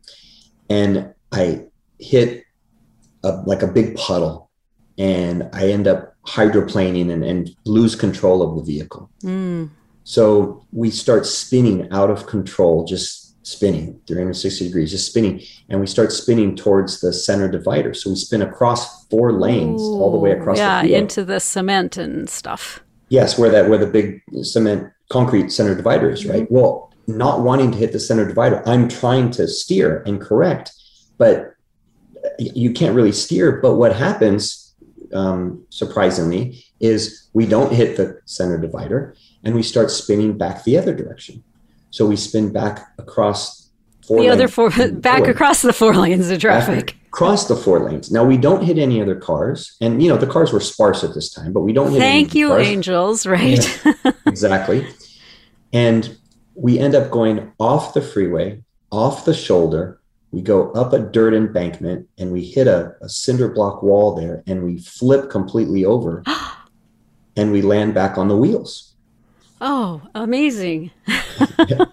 [0.68, 1.64] and I
[1.98, 2.44] hit
[3.24, 4.50] a, like a big puddle,
[4.98, 9.10] and I end up hydroplaning and, and lose control of the vehicle.
[9.24, 9.70] Mm.
[10.04, 15.42] So we start spinning out of control, just spinning 360 degrees, just spinning.
[15.68, 17.94] And we start spinning towards the center divider.
[17.94, 21.96] So we spin across four lanes all the way across yeah, the into the cement
[21.96, 22.82] and stuff.
[23.10, 26.50] Yes, where that where the big cement concrete center divider is, right?
[26.50, 30.72] Well, not wanting to hit the center divider, I'm trying to steer and correct,
[31.18, 31.54] but
[32.38, 33.60] you can't really steer.
[33.60, 34.70] But what happens
[35.12, 40.78] um, surprisingly, is we don't hit the center divider and we start spinning back the
[40.78, 41.42] other direction.
[41.90, 43.59] So we spin back across
[44.10, 46.96] four the other four back across the four lanes of traffic.
[47.06, 48.10] Across the four lanes.
[48.10, 51.14] Now we don't hit any other cars, and you know the cars were sparse at
[51.14, 51.98] this time, but we don't hit.
[51.98, 52.66] Thank you, cars.
[52.66, 53.26] angels.
[53.26, 53.84] Right.
[53.84, 54.86] Yeah, exactly.
[55.72, 56.16] And
[56.54, 60.00] we end up going off the freeway, off the shoulder,
[60.32, 64.42] we go up a dirt embankment and we hit a, a cinder block wall there
[64.46, 66.22] and we flip completely over
[67.36, 68.89] and we land back on the wheels.
[69.60, 70.90] Oh, amazing.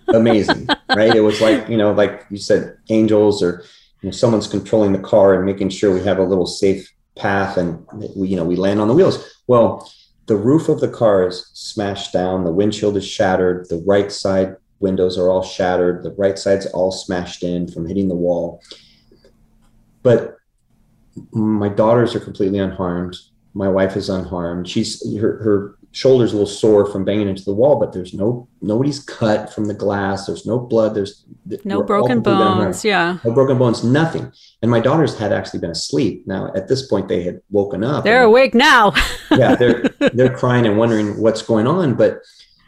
[0.08, 1.16] amazing, right?
[1.16, 3.64] It was like, you know, like you said, angels or
[4.02, 7.58] you know, someone's controlling the car and making sure we have a little safe path
[7.58, 9.36] and we, you know, we land on the wheels.
[9.48, 9.92] Well,
[10.28, 14.56] the roof of the car is smashed down, the windshield is shattered, the right side
[14.80, 16.04] windows are all shattered.
[16.04, 18.62] The right side's all smashed in from hitting the wall.
[20.04, 20.38] But
[21.32, 23.16] my daughters are completely unharmed.
[23.54, 24.70] My wife is unharmed.
[24.70, 28.48] She's her, her shoulder's a little sore from banging into the wall, but there's no
[28.62, 30.28] nobody's cut from the glass.
[30.28, 30.94] There's no blood.
[30.94, 31.26] There's
[31.64, 32.86] no broken bones.
[32.86, 33.84] Yeah, no broken bones.
[33.84, 34.32] Nothing.
[34.62, 36.26] And my daughters had actually been asleep.
[36.28, 38.04] Now at this point, they had woken up.
[38.04, 38.94] They're and, awake now.
[39.32, 41.96] yeah, they're they're crying and wondering what's going on.
[41.96, 42.20] But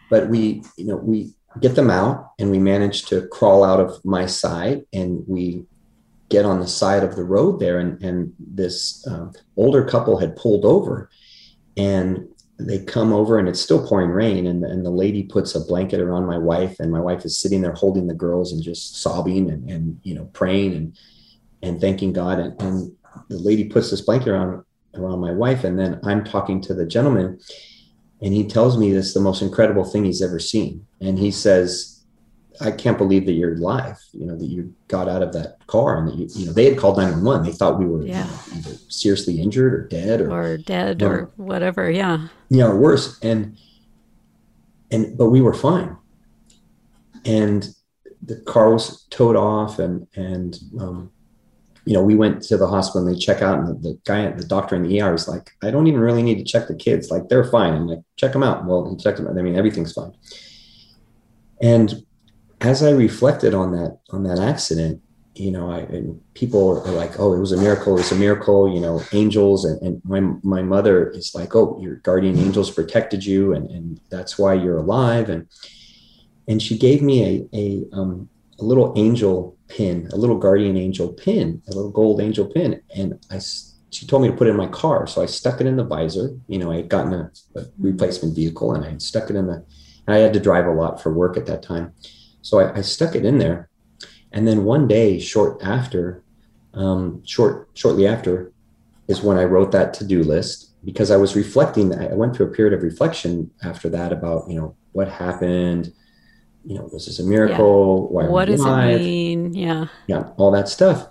[0.10, 4.04] but we you know we get them out and we manage to crawl out of
[4.06, 5.66] my side and we
[6.30, 10.36] get on the side of the road there and, and this uh, older couple had
[10.36, 11.10] pulled over
[11.76, 12.28] and
[12.60, 16.02] they come over and it's still pouring rain and, and the lady puts a blanket
[16.02, 19.50] around my wife and my wife is sitting there holding the girls and just sobbing
[19.50, 20.98] and, and you know praying and
[21.62, 22.40] and thanking god.
[22.40, 22.92] And, and
[23.30, 24.64] the lady puts this blanket around
[24.96, 27.40] around my wife and then i'm talking to the gentleman
[28.22, 30.86] and he tells me this the most incredible thing he's ever seen.
[31.00, 31.99] And he says
[32.62, 35.98] i can't believe that you're alive you know that you got out of that car
[35.98, 38.26] and that you, you know they had called 911 they thought we were yeah.
[38.26, 42.66] you know, either seriously injured or dead or, or dead or, or whatever yeah yeah
[42.66, 43.58] or worse and
[44.92, 45.96] and but we were fine
[47.26, 47.76] and
[48.22, 51.12] the car was towed off and and um,
[51.90, 54.30] you know, we went to the hospital and they check out, and the, the guy,
[54.30, 56.76] the doctor in the ER is like, I don't even really need to check the
[56.76, 57.10] kids.
[57.10, 57.74] Like, they're fine.
[57.74, 58.64] And like, check them out.
[58.66, 59.36] Well, he checked them out.
[59.36, 60.14] I mean, everything's fine.
[61.64, 62.06] And
[62.62, 65.02] as I reflected on that, on that accident,
[65.36, 67.94] you know, I, and people are like, oh, it was a miracle.
[67.94, 69.64] It was a miracle, you know, angels.
[69.64, 73.54] And, and my, my mother is like, oh, your guardian angels protected you.
[73.54, 75.30] And, and that's why you're alive.
[75.30, 75.48] And,
[76.48, 78.28] and she gave me a, a, um,
[78.60, 82.82] a little angel pin, a little guardian angel pin, a little gold angel pin.
[82.94, 83.40] And I,
[83.92, 85.08] she told me to put it in my car.
[85.08, 86.38] So I stuck it in the visor.
[86.48, 89.66] You know, I had gotten a, a replacement vehicle and I stuck it in the,
[90.08, 91.94] I had to drive a lot for work at that time.
[92.42, 93.70] So I, I stuck it in there.
[94.32, 96.24] And then one day, short after,
[96.74, 98.52] um, short, shortly after
[99.08, 101.94] is when I wrote that to-do list because I was reflecting.
[101.94, 105.92] I went through a period of reflection after that about, you know, what happened,
[106.66, 108.10] you know, was this a miracle?
[108.12, 108.16] Yeah.
[108.16, 109.02] Why what does alive?
[109.02, 109.54] it mean?
[109.54, 109.88] Yeah.
[110.08, 111.08] Yeah, all that stuff.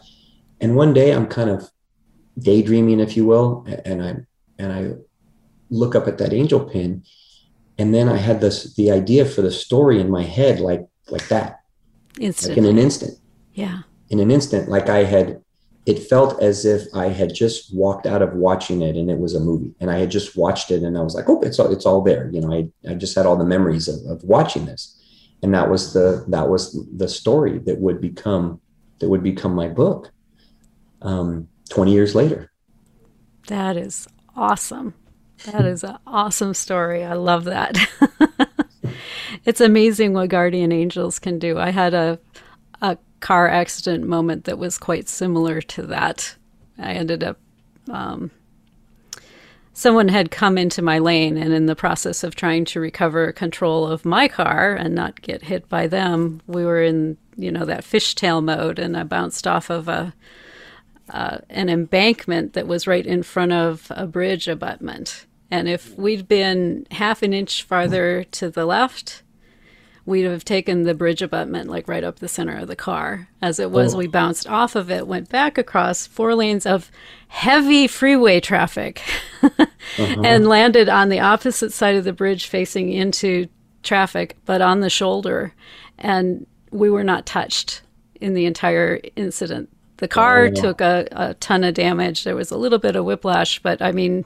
[0.61, 1.71] And one day I'm kind of
[2.39, 4.17] daydreaming, if you will, and I
[4.59, 4.93] and I
[5.71, 7.05] look up at that angel pin,
[7.79, 11.29] and then I had this the idea for the story in my head, like like
[11.29, 11.61] that,
[12.19, 12.63] Instantly.
[12.63, 13.19] like in an instant.
[13.55, 13.83] Yeah.
[14.11, 15.43] In an instant, like I had,
[15.85, 19.35] it felt as if I had just walked out of watching it and it was
[19.35, 21.73] a movie, and I had just watched it, and I was like, oh, it's all
[21.73, 22.31] it's all there.
[22.33, 24.99] You know, I I just had all the memories of, of watching this
[25.43, 28.61] and that was the that was the story that would become
[28.99, 30.11] that would become my book
[31.03, 32.51] um, 20 years later
[33.47, 34.95] that is awesome
[35.47, 37.77] that is an awesome story i love that
[39.45, 41.59] it's amazing what guardian angels can do.
[41.59, 42.19] I had a
[42.81, 46.37] a car accident moment that was quite similar to that.
[46.79, 47.39] I ended up
[47.91, 48.31] um,
[49.79, 53.87] someone had come into my lane and in the process of trying to recover control
[53.87, 57.85] of my car and not get hit by them we were in you know that
[57.85, 60.13] fishtail mode and i bounced off of a
[61.11, 66.29] uh, an embankment that was right in front of a bridge abutment and if we'd
[66.29, 69.23] been half an inch farther to the left
[70.09, 73.29] we'd have taken the bridge abutment like right up the center of the car.
[73.43, 73.99] As it was, oh.
[73.99, 76.91] we bounced off of it, went back across four lanes of
[77.29, 79.03] heavy freeway traffic,
[79.43, 80.23] uh-huh.
[80.25, 83.49] and landed on the opposite side of the bridge facing into
[83.83, 85.53] traffic, but on the shoulder.
[85.99, 87.83] And we were not touched
[88.19, 89.69] in the entire incident.
[89.99, 90.51] The car oh.
[90.53, 92.25] took a, a ton of damage.
[92.25, 94.25] There was a little bit of whiplash, but I mean,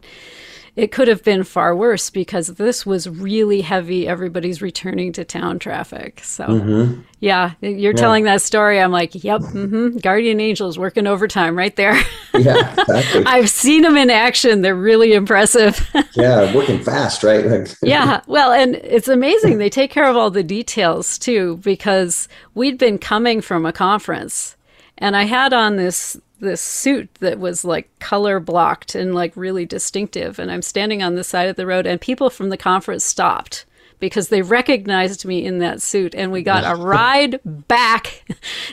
[0.74, 4.08] it could have been far worse because this was really heavy.
[4.08, 6.20] Everybody's returning to town traffic.
[6.24, 7.02] So, mm-hmm.
[7.20, 8.00] yeah, you're yeah.
[8.00, 8.80] telling that story.
[8.80, 12.00] I'm like, yep, mm-hmm, guardian angels working overtime right there.
[12.34, 13.24] Yeah, exactly.
[13.26, 14.62] I've seen them in action.
[14.62, 15.86] They're really impressive.
[16.14, 17.76] yeah, working fast, right?
[17.82, 19.58] yeah, well, and it's amazing.
[19.58, 24.56] They take care of all the details too because we'd been coming from a conference
[24.98, 29.64] and I had on this this suit that was like color blocked and like really
[29.64, 30.40] distinctive.
[30.40, 33.64] And I'm standing on the side of the road, and people from the conference stopped
[34.02, 36.12] because they recognized me in that suit.
[36.14, 38.24] And we got a ride back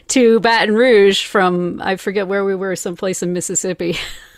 [0.08, 3.96] to Baton Rouge from, I forget where we were, someplace in Mississippi.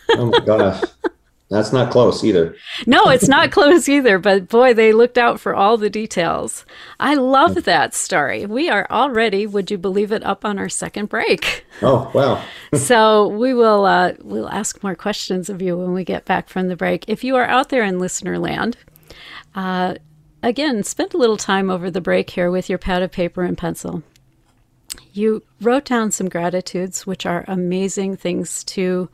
[0.10, 0.84] oh my gosh.
[1.52, 2.56] That's not close either.
[2.88, 6.66] no, it's not close either, but boy, they looked out for all the details.
[6.98, 8.46] I love that story.
[8.46, 11.66] We are already, would you believe it, up on our second break.
[11.82, 12.42] Oh, wow.
[12.74, 16.70] so we will uh, we'll ask more questions of you when we get back from
[16.70, 17.04] the break.
[17.10, 18.78] If you are out there in listener land,
[19.54, 19.96] uh,
[20.42, 23.58] again, spend a little time over the break here with your pad of paper and
[23.58, 24.04] pencil.
[25.14, 29.10] You wrote down some gratitudes, which are amazing things to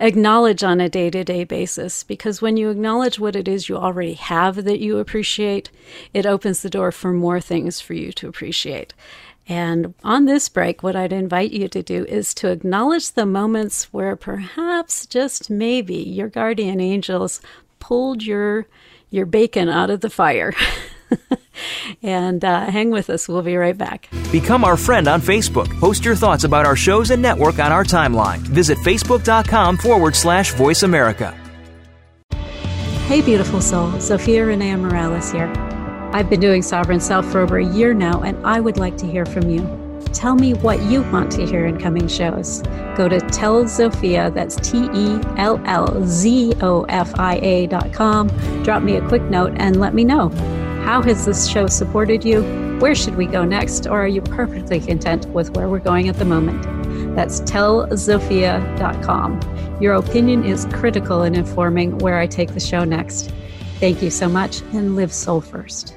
[0.00, 2.02] acknowledge on a day to day basis.
[2.02, 5.70] Because when you acknowledge what it is you already have that you appreciate,
[6.12, 8.92] it opens the door for more things for you to appreciate.
[9.48, 13.92] And on this break, what I'd invite you to do is to acknowledge the moments
[13.92, 17.40] where perhaps, just maybe, your guardian angels
[17.78, 18.66] pulled your
[19.08, 20.52] your bacon out of the fire.
[22.02, 23.28] and uh, hang with us.
[23.28, 24.08] We'll be right back.
[24.32, 25.68] Become our friend on Facebook.
[25.80, 28.38] Post your thoughts about our shows and network on our timeline.
[28.38, 31.32] Visit facebook.com forward slash voice America.
[33.06, 33.90] Hey, beautiful soul.
[33.92, 35.52] Zofia Renea Morales here.
[36.12, 39.06] I've been doing Sovereign Self for over a year now, and I would like to
[39.06, 39.60] hear from you.
[40.12, 42.62] Tell me what you want to hear in coming shows.
[42.96, 47.92] Go to Tell Zofia, that's T E L L Z O F I A dot
[47.92, 48.28] com.
[48.62, 50.30] Drop me a quick note and let me know.
[50.86, 52.42] How has this show supported you?
[52.78, 53.88] Where should we go next?
[53.88, 56.62] Or are you perfectly content with where we're going at the moment?
[57.16, 59.40] That's tellzofia.com.
[59.80, 63.32] Your opinion is critical in informing where I take the show next.
[63.80, 65.96] Thank you so much and live soul first.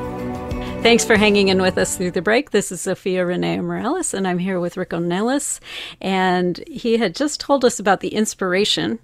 [0.81, 2.49] Thanks for hanging in with us through the break.
[2.49, 5.59] This is Zofia Renea Morales, and I'm here with Rick Ornelas.
[6.01, 8.97] And he had just told us about the inspiration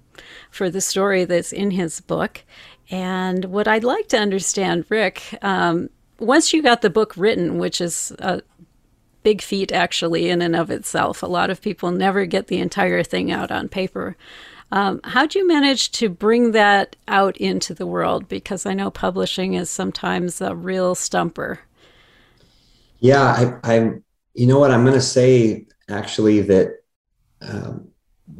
[0.50, 2.42] for the story that's in his book.
[2.90, 7.80] And what I'd like to understand, Rick, um, once you got the book written, which
[7.80, 8.42] is a
[9.22, 13.04] big feat actually in and of itself, a lot of people never get the entire
[13.04, 14.16] thing out on paper.
[14.72, 18.28] Um, how'd you manage to bring that out into the world?
[18.28, 21.60] Because I know publishing is sometimes a real stumper.
[23.00, 24.70] Yeah, I, am You know what?
[24.70, 26.82] I'm going to say actually that
[27.40, 27.88] um,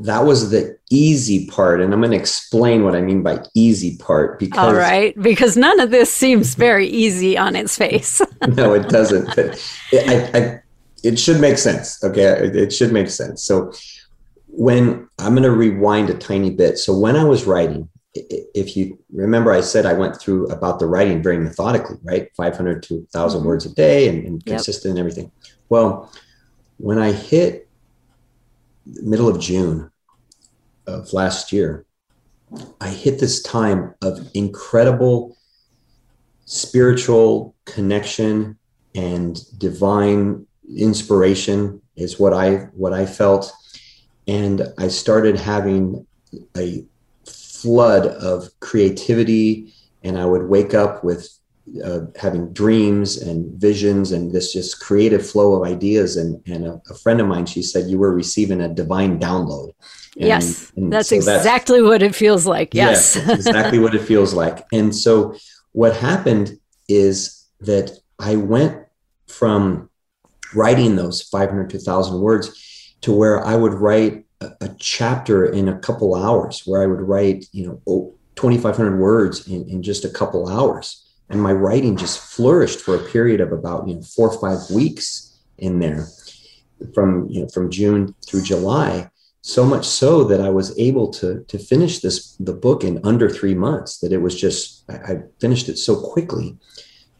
[0.00, 3.96] that was the easy part, and I'm going to explain what I mean by easy
[3.98, 4.38] part.
[4.38, 8.20] Because all right, because none of this seems very easy on its face.
[8.48, 9.26] no, it doesn't.
[9.36, 10.62] But it, I, I,
[11.02, 12.02] it should make sense.
[12.02, 13.42] Okay, it should make sense.
[13.42, 13.72] So
[14.48, 16.78] when I'm going to rewind a tiny bit.
[16.78, 20.86] So when I was writing, if you remember, I said I went through about the
[20.86, 22.28] writing very methodically, right?
[22.36, 23.48] 500 to 1,000 mm-hmm.
[23.48, 24.56] words a day and, and yep.
[24.56, 25.30] consistent and everything.
[25.68, 26.12] Well,
[26.78, 27.68] when I hit
[28.86, 29.90] middle of June
[30.86, 31.84] of last year,
[32.80, 35.36] I hit this time of incredible
[36.46, 38.58] spiritual connection
[38.94, 40.46] and divine
[40.76, 43.52] inspiration is what I what I felt
[44.26, 46.06] and I started having
[46.56, 46.84] a
[47.62, 51.38] flood of creativity and i would wake up with
[51.84, 56.16] uh, having dreams and visions and this just creative flow of ideas.
[56.16, 59.72] And and a, a, friend of mine she said you were receiving a divine download.
[60.16, 62.74] And, yes and that's so exactly that's, what it feels like.
[62.74, 64.64] Yes, yes exactly what it feels like.
[64.72, 65.36] And so
[65.72, 68.84] what happened is that I went
[69.26, 69.90] from
[70.54, 75.78] writing those 500 to 1,000 words to where I would write a, chapter in a
[75.78, 80.48] couple hours, where I would write, you know, 2,500 words in, in just a couple
[80.48, 81.04] hours.
[81.28, 84.70] And my writing just flourished for a period of about, you know, four or five
[84.74, 86.06] weeks in there
[86.94, 89.10] from, you know, from June through July
[89.48, 93.30] so much so that I was able to to finish this the book in under
[93.30, 93.98] three months.
[93.98, 96.58] That it was just I, I finished it so quickly,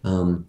[0.04, 0.46] um,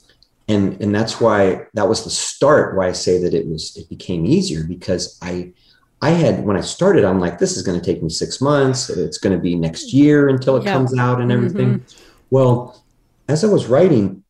[0.48, 2.76] and and that's why that was the start.
[2.76, 5.54] Why I say that it was it became easier because I
[6.02, 8.90] I had when I started I'm like this is going to take me six months.
[8.90, 10.74] It's going to be next year until it yeah.
[10.74, 11.80] comes out and everything.
[11.80, 12.04] Mm-hmm.
[12.30, 12.84] Well,
[13.28, 14.24] as I was writing,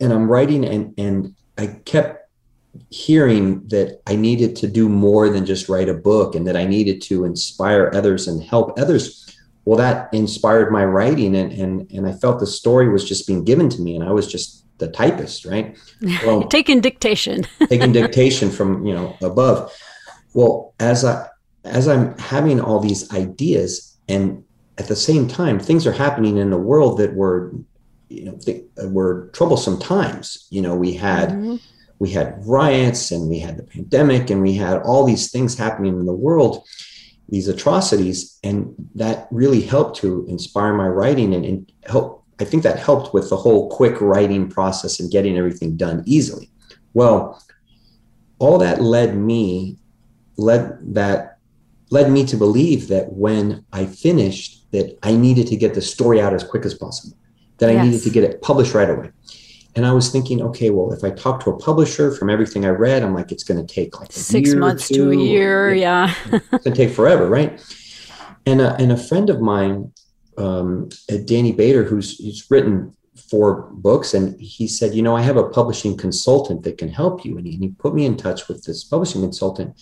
[0.00, 2.30] and I'm writing and and I kept
[2.90, 6.66] hearing that I needed to do more than just write a book and that I
[6.66, 9.22] needed to inspire others and help others.
[9.64, 13.44] Well, that inspired my writing and and and I felt the story was just being
[13.44, 15.76] given to me and I was just the typist, right?
[16.24, 17.46] Well, taking dictation.
[17.68, 19.72] taking dictation from, you know, above.
[20.36, 21.28] Well, as I
[21.64, 24.44] as I'm having all these ideas and
[24.78, 27.52] at the same time things are happening in the world that were
[28.08, 28.64] you know th-
[28.96, 30.46] were troublesome times.
[30.50, 31.56] You know, we had mm-hmm
[31.98, 35.98] we had riots and we had the pandemic and we had all these things happening
[35.98, 36.66] in the world
[37.28, 42.62] these atrocities and that really helped to inspire my writing and, and help i think
[42.62, 46.50] that helped with the whole quick writing process and getting everything done easily
[46.94, 47.42] well
[48.38, 49.76] all that led me
[50.36, 51.38] led that
[51.90, 56.20] led me to believe that when i finished that i needed to get the story
[56.20, 57.16] out as quick as possible
[57.58, 57.84] that i yes.
[57.84, 59.10] needed to get it published right away
[59.76, 62.70] and I was thinking, okay, well, if I talk to a publisher from everything I
[62.70, 65.74] read, I'm like, it's going to take like six months to a year.
[65.74, 66.14] Yeah.
[66.32, 67.28] it's going to take forever.
[67.28, 67.62] Right.
[68.46, 69.92] And a, and a friend of mine,
[70.38, 70.88] um,
[71.26, 72.96] Danny Bader, who's, who's written
[73.30, 77.26] four books, and he said, you know, I have a publishing consultant that can help
[77.26, 77.36] you.
[77.36, 79.78] And he, and he put me in touch with this publishing consultant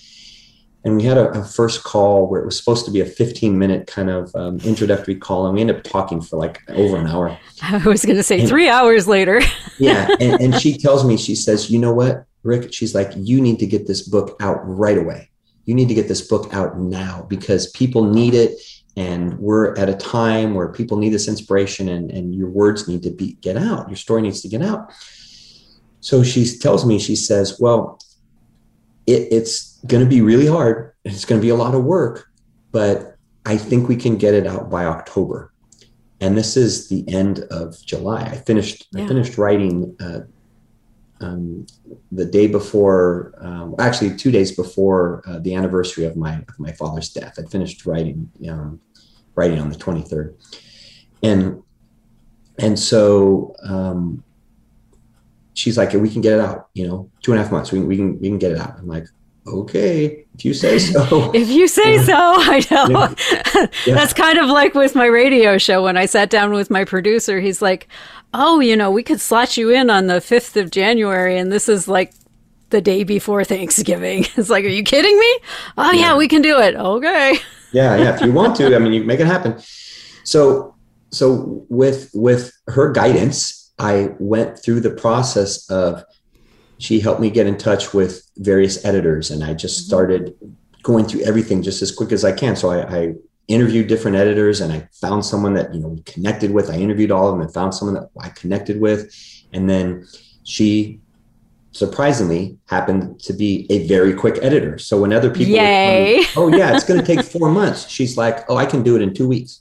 [0.84, 3.58] and we had a, a, first call where it was supposed to be a 15
[3.58, 7.06] minute kind of um, introductory call and we ended up talking for like over an
[7.06, 7.36] hour.
[7.62, 9.40] I was going to say and, three hours later.
[9.76, 12.72] Yeah and, and she tells me she says you know what rick?
[12.72, 15.30] She's like you need to get this book out right away.
[15.64, 18.60] You need to get this book out now because people need it
[18.96, 23.02] and we're at a time where people need this inspiration and, and your words need
[23.02, 23.88] to be get out.
[23.88, 24.92] Your story needs to get out.
[25.98, 27.98] So she tells me she says well
[29.08, 30.92] it, it's going to be really hard.
[31.04, 32.30] It's going to be a lot of work,
[32.72, 35.52] but I think we can get it out by October.
[36.20, 38.22] And this is the end of July.
[38.22, 38.86] I finished.
[38.92, 39.04] Yeah.
[39.04, 40.20] I finished writing uh,
[41.20, 41.66] um,
[42.12, 46.72] the day before, um, actually two days before uh, the anniversary of my of my
[46.72, 47.38] father's death.
[47.38, 48.80] I finished writing um,
[49.34, 50.36] writing on the twenty third,
[51.22, 51.62] and
[52.58, 54.22] and so um,
[55.54, 57.72] she's like, we can get it out, you know, two and a half months.
[57.72, 58.78] We, we can, we can get it out.
[58.78, 59.06] I'm like,
[59.46, 61.30] okay, if you say so.
[61.34, 62.88] if you say uh, so, I know.
[62.88, 63.66] Yeah.
[63.86, 63.94] Yeah.
[63.94, 65.84] That's kind of like with my radio show.
[65.84, 67.88] When I sat down with my producer, he's like,
[68.32, 71.36] oh, you know, we could slot you in on the 5th of January.
[71.38, 72.12] And this is like
[72.70, 74.26] the day before Thanksgiving.
[74.36, 75.38] It's like, are you kidding me?
[75.76, 76.74] Oh, yeah, yeah we can do it.
[76.74, 77.38] Okay.
[77.72, 77.96] yeah.
[77.96, 78.14] Yeah.
[78.14, 79.58] If you want to, I mean, you make it happen.
[80.24, 80.74] So,
[81.10, 86.04] so with, with her guidance, I went through the process of
[86.78, 89.88] she helped me get in touch with various editors and I just mm-hmm.
[89.88, 90.34] started
[90.82, 92.56] going through everything just as quick as I can.
[92.56, 93.14] So I, I
[93.48, 96.70] interviewed different editors and I found someone that, you know, we connected with.
[96.70, 99.14] I interviewed all of them and found someone that I connected with.
[99.52, 100.06] And then
[100.44, 101.00] she
[101.72, 104.78] surprisingly happened to be a very quick editor.
[104.78, 106.24] So when other people, Yay.
[106.36, 107.88] oh yeah, it's going to take four months.
[107.88, 109.60] She's like, oh, I can do it in two weeks.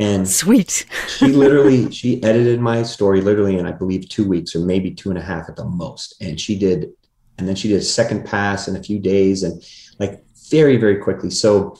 [0.00, 0.86] And sweet.
[1.08, 5.10] she literally she edited my story literally in I believe two weeks or maybe two
[5.10, 6.14] and a half at the most.
[6.20, 6.90] And she did,
[7.38, 9.62] and then she did a second pass in a few days and
[9.98, 11.30] like very very quickly.
[11.30, 11.76] So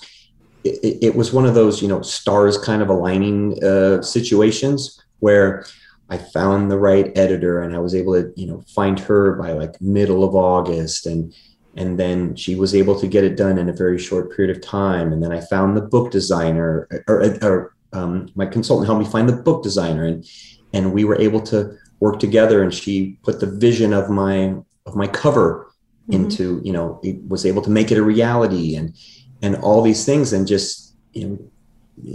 [0.64, 5.64] it, it was one of those you know stars kind of aligning uh, situations where
[6.10, 9.52] I found the right editor and I was able to, you know, find her by
[9.52, 11.06] like middle of August.
[11.06, 11.34] And
[11.76, 14.62] and then she was able to get it done in a very short period of
[14.62, 15.12] time.
[15.12, 19.28] And then I found the book designer or, or um, my consultant helped me find
[19.28, 20.04] the book designer.
[20.04, 20.26] And
[20.72, 24.54] and we were able to work together and she put the vision of my
[24.88, 25.70] of my cover
[26.08, 26.24] mm-hmm.
[26.24, 28.94] into you know it was able to make it a reality and
[29.42, 31.38] and all these things and just you know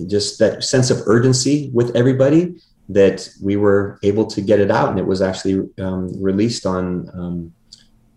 [0.07, 2.55] just that sense of urgency with everybody
[2.89, 4.89] that we were able to get it out.
[4.89, 7.53] And it was actually um, released on um,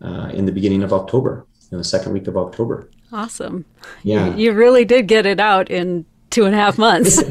[0.02, 2.90] uh, in the beginning of october in the second week of october.
[3.12, 3.64] Awesome.
[4.02, 4.34] Yeah.
[4.34, 6.04] You, you really did get it out in
[6.36, 7.22] two and a half months.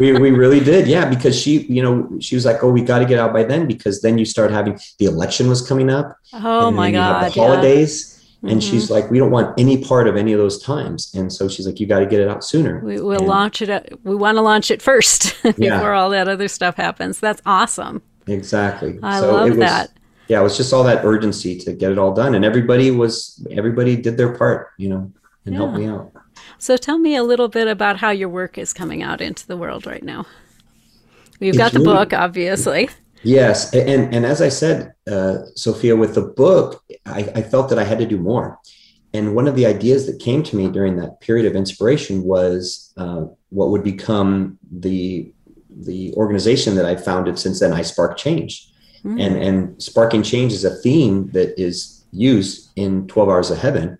[0.00, 0.88] we, we really did.
[0.88, 1.08] Yeah.
[1.08, 3.68] Because she, you know, she was like, oh, we got to get out by then
[3.68, 6.16] because then you start having the election was coming up.
[6.32, 7.30] Oh my God.
[7.30, 8.14] the holidays.
[8.40, 8.52] Yeah.
[8.52, 8.70] And mm-hmm.
[8.70, 11.14] she's like, we don't want any part of any of those times.
[11.14, 12.80] And so she's like, you got to get it out sooner.
[12.80, 13.68] We, will launch it.
[13.68, 15.92] At, we want to launch it first before yeah.
[15.92, 17.20] all that other stuff happens.
[17.20, 18.00] That's awesome.
[18.26, 18.98] Exactly.
[19.02, 19.90] I so love was, that.
[20.28, 23.46] Yeah, it was just all that urgency to get it all done, and everybody was
[23.52, 25.12] everybody did their part, you know,
[25.44, 25.60] and yeah.
[25.60, 26.10] helped me out.
[26.58, 29.56] So tell me a little bit about how your work is coming out into the
[29.56, 30.26] world right now.
[31.38, 32.88] You've it's got the really, book, obviously.
[33.22, 37.78] Yes, and and as I said, uh, Sophia, with the book, I, I felt that
[37.78, 38.58] I had to do more.
[39.12, 42.92] And one of the ideas that came to me during that period of inspiration was
[42.96, 45.32] uh, what would become the
[45.70, 48.72] the organization that I founded since then, I Spark Change.
[49.04, 49.20] Mm.
[49.20, 53.98] And, and sparking change is a theme that is used in 12 Hours of Heaven.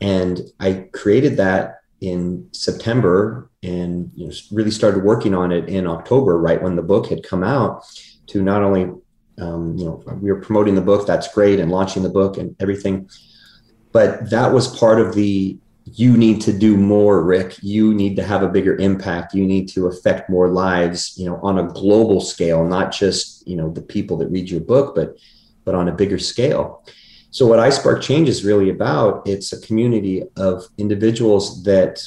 [0.00, 5.86] And I created that in September and you know, really started working on it in
[5.86, 7.84] October, right when the book had come out,
[8.28, 8.90] to not only
[9.38, 12.54] um, you know we were promoting the book, that's great, and launching the book and
[12.60, 13.08] everything,
[13.92, 15.58] but that was part of the
[15.94, 17.56] you need to do more rick.
[17.62, 19.32] You need to have a bigger impact.
[19.32, 23.56] You need to affect more lives you know on a global scale not just you
[23.56, 25.16] know the people that read your book but
[25.64, 26.84] but on a bigger scale
[27.30, 32.00] so what ispark change is really about it's a community of individuals that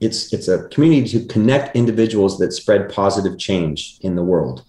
[0.00, 4.64] it's it's a community to connect individuals that spread positive change in the world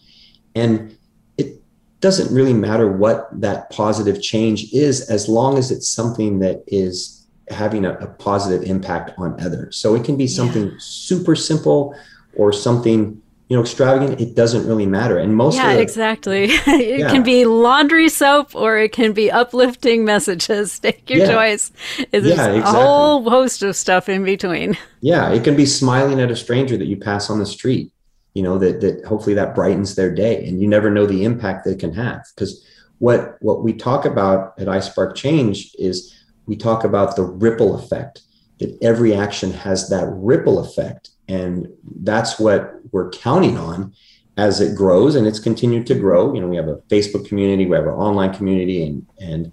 [0.55, 0.97] and
[1.37, 1.61] it
[2.01, 7.17] doesn't really matter what that positive change is as long as it's something that is
[7.49, 9.77] having a, a, positive impact on others.
[9.77, 10.77] So it can be something yeah.
[10.79, 11.95] super simple
[12.35, 14.19] or something you know extravagant.
[14.19, 15.17] It doesn't really matter.
[15.17, 16.45] And most of yeah, exactly.
[16.49, 17.09] it yeah.
[17.09, 20.79] can be laundry soap or it can be uplifting messages.
[20.81, 21.31] Take your yeah.
[21.31, 21.71] choice.
[22.11, 22.59] There's yeah, exactly.
[22.59, 24.77] a whole host of stuff in between.
[24.99, 27.91] Yeah, it can be smiling at a stranger that you pass on the street.
[28.33, 31.65] You know that that hopefully that brightens their day, and you never know the impact
[31.65, 32.65] they can have because
[32.97, 36.15] what what we talk about at iSpark Change is
[36.47, 38.23] we talk about the ripple effect,
[38.59, 41.11] that every action has that ripple effect.
[41.27, 41.67] And
[42.01, 43.93] that's what we're counting on
[44.37, 46.33] as it grows and it's continued to grow.
[46.33, 49.51] You know, we have a Facebook community, we have an online community, and and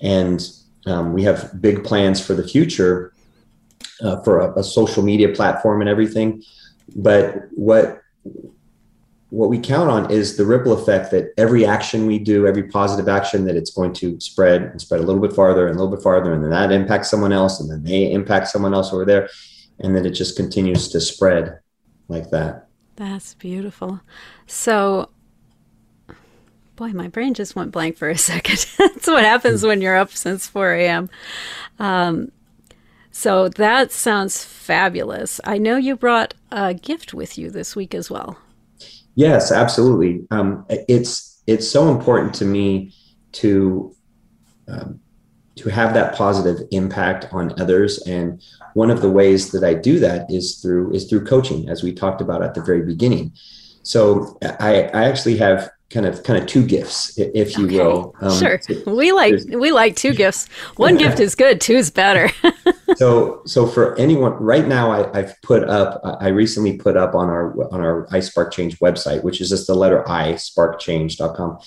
[0.00, 0.48] and
[0.86, 3.12] um, we have big plans for the future
[4.02, 6.42] uh, for a, a social media platform and everything.
[6.94, 8.00] But what
[9.30, 13.08] what we count on is the ripple effect that every action we do, every positive
[13.08, 15.94] action, that it's going to spread and spread a little bit farther and a little
[15.94, 19.04] bit farther, and then that impacts someone else, and then they impact someone else over
[19.04, 19.28] there,
[19.80, 21.60] and then it just continues to spread
[22.08, 22.68] like that.
[22.96, 24.00] That's beautiful.
[24.46, 25.10] So,
[26.76, 28.66] boy, my brain just went blank for a second.
[28.78, 31.10] That's what happens when you're up since 4 a.m.
[31.78, 32.32] Um,
[33.10, 35.40] so that sounds fabulous.
[35.44, 38.38] I know you brought a gift with you this week as well.
[39.14, 40.26] Yes, absolutely.
[40.30, 42.92] Um, it's it's so important to me
[43.32, 43.94] to
[44.68, 45.00] um,
[45.56, 48.42] to have that positive impact on others, and
[48.76, 51.94] one of the ways that I do that is through is through coaching, as we
[51.94, 53.32] talked about at the very beginning.
[53.82, 57.78] So I, I actually have kind of kind of two gifts, if you okay.
[57.78, 58.14] will.
[58.20, 60.48] Um, sure, we like we like two gifts.
[60.76, 62.30] One gift is good, two is better.
[62.96, 65.98] so so for anyone right now, I, have put up.
[66.20, 69.74] I recently put up on our on our iSpark Change website, which is just the
[69.74, 71.60] letter I sparkchange.com.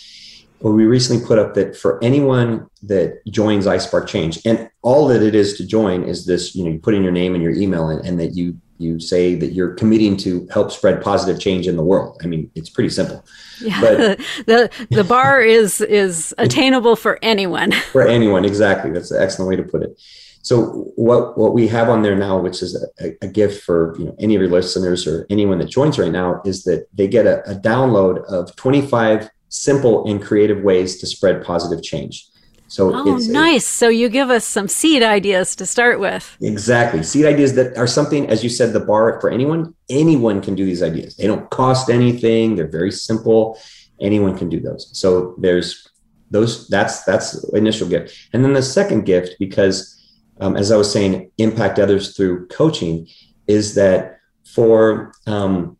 [0.61, 5.21] Well, we recently put up that for anyone that joins iSpark Change, and all that
[5.21, 7.53] it is to join is this, you know, you put in your name and your
[7.53, 11.67] email and, and that you you say that you're committing to help spread positive change
[11.67, 12.17] in the world.
[12.23, 13.25] I mean, it's pretty simple.
[13.61, 17.71] Yeah, but, the the bar is is attainable for anyone.
[17.91, 18.91] For anyone, exactly.
[18.91, 19.99] That's an excellent way to put it.
[20.41, 24.05] So what what we have on there now, which is a, a gift for you
[24.05, 27.25] know any of your listeners or anyone that joins right now, is that they get
[27.25, 32.27] a, a download of 25 simple and creative ways to spread positive change.
[32.67, 33.65] So oh, nice.
[33.65, 36.37] A, so you give us some seed ideas to start with.
[36.39, 37.01] Exactly.
[37.01, 40.65] Seed ideas that are something, as you said, the bar for anyone, anyone can do
[40.65, 41.15] these ideas.
[41.15, 42.55] They don't cost anything.
[42.55, 43.59] They're very simple.
[43.99, 44.95] Anyone can do those.
[44.95, 45.89] So there's
[46.29, 48.15] those, that's, that's initial gift.
[48.33, 49.99] And then the second gift, because
[50.39, 53.07] um, as I was saying, impact others through coaching
[53.47, 55.75] is that for um,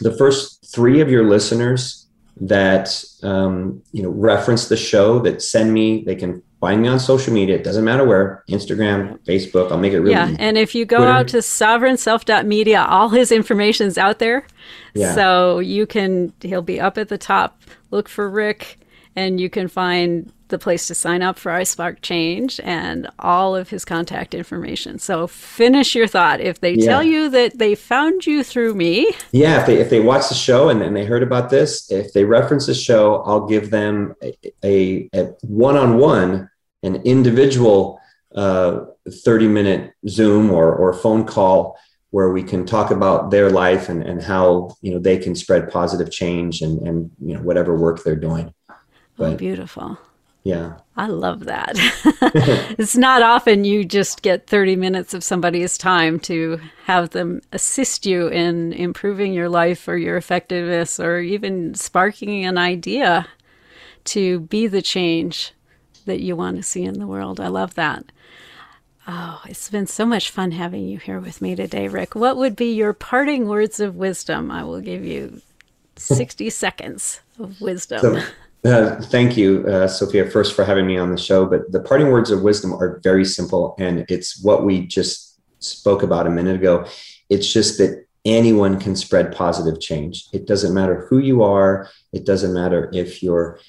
[0.00, 2.05] the first three of your listeners
[2.38, 6.98] that um, you know reference the show that send me they can find me on
[6.98, 10.36] social media it doesn't matter where instagram facebook i'll make it really yeah easy.
[10.38, 11.10] and if you go Twitter.
[11.12, 14.46] out to sovereignself.media all his information is out there
[14.94, 15.14] yeah.
[15.14, 18.78] so you can he'll be up at the top look for rick
[19.16, 23.70] and you can find the place to sign up for iSpark Change and all of
[23.70, 24.98] his contact information.
[24.98, 26.40] So finish your thought.
[26.40, 26.84] If they yeah.
[26.84, 29.10] tell you that they found you through me.
[29.32, 32.12] Yeah, if they if they watch the show and, and they heard about this, if
[32.12, 36.48] they reference the show, I'll give them a, a one-on-one,
[36.82, 37.98] an individual
[38.34, 41.78] uh, 30 minute Zoom or, or phone call
[42.10, 45.70] where we can talk about their life and, and how you know they can spread
[45.70, 48.52] positive change and, and you know whatever work they're doing.
[49.18, 49.98] Oh, but, oh, beautiful.
[50.44, 50.74] Yeah.
[50.96, 51.72] I love that.
[52.78, 58.06] it's not often you just get 30 minutes of somebody's time to have them assist
[58.06, 63.26] you in improving your life or your effectiveness or even sparking an idea
[64.04, 65.52] to be the change
[66.04, 67.40] that you want to see in the world.
[67.40, 68.04] I love that.
[69.08, 72.14] Oh, it's been so much fun having you here with me today, Rick.
[72.14, 74.50] What would be your parting words of wisdom?
[74.52, 75.40] I will give you
[75.96, 78.00] 60 seconds of wisdom.
[78.00, 78.22] So-
[78.66, 81.46] uh, thank you, uh, Sophia, first for having me on the show.
[81.46, 86.02] But the parting words of wisdom are very simple, and it's what we just spoke
[86.02, 86.86] about a minute ago.
[87.30, 90.26] It's just that anyone can spread positive change.
[90.32, 91.88] It doesn't matter who you are.
[92.12, 93.60] It doesn't matter if you're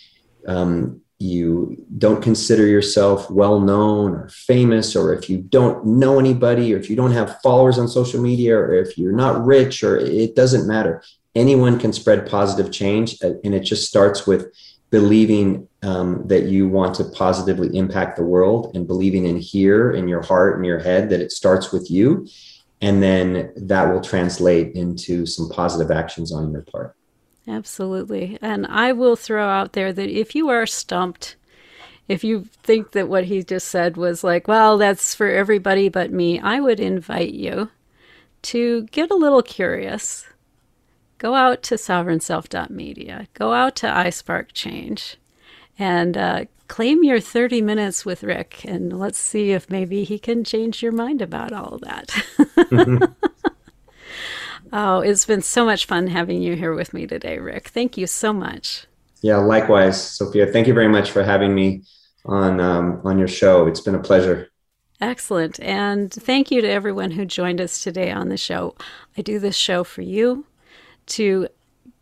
[0.48, 6.74] um, you don't consider yourself well known or famous, or if you don't know anybody,
[6.74, 9.98] or if you don't have followers on social media, or if you're not rich, or
[9.98, 11.04] it doesn't matter.
[11.34, 14.52] Anyone can spread positive change, and it just starts with
[14.90, 20.08] believing um, that you want to positively impact the world and believing in here in
[20.08, 22.28] your heart and your head that it starts with you.
[22.82, 26.96] And then that will translate into some positive actions on your part.
[27.48, 28.38] Absolutely.
[28.42, 31.36] And i will throw out there that if you are stumped
[32.08, 36.12] if you think that what he just said was like well that's for everybody but
[36.12, 37.70] me i would invite you
[38.42, 40.26] to get a little curious
[41.18, 45.18] go out to sovereignself.media, go out to iSpark Change,
[45.78, 50.44] and uh, claim your 30 minutes with Rick, and let's see if maybe he can
[50.44, 52.08] change your mind about all of that.
[52.38, 53.06] mm-hmm.
[54.74, 57.70] Oh, it's been so much fun having you here with me today, Rick.
[57.70, 58.86] Thank you so much.
[59.22, 60.46] Yeah, likewise, Sophia.
[60.46, 61.84] Thank you very much for having me
[62.26, 63.66] on um, on your show.
[63.68, 64.50] It's been a pleasure.
[65.00, 65.60] Excellent.
[65.62, 68.76] And thank you to everyone who joined us today on the show.
[69.18, 70.46] I do this show for you
[71.08, 71.48] to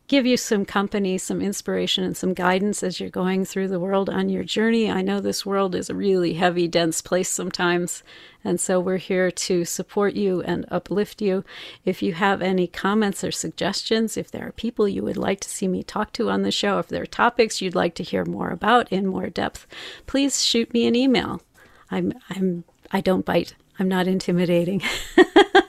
[0.08, 4.10] give you some company, some inspiration, and some guidance as you're going through the world
[4.10, 4.90] on your journey.
[4.90, 8.04] I know this world is a really heavy, dense place sometimes,
[8.44, 11.44] and so we're here to support you and uplift you.
[11.86, 15.50] If you have any comments or suggestions, if there are people you would like to
[15.50, 18.26] see me talk to on the show, if there are topics you'd like to hear
[18.26, 19.66] more about in more depth,
[20.06, 21.42] please shoot me an email.
[21.90, 23.56] I'm I'm I don't bite.
[23.80, 24.82] I'm not intimidating.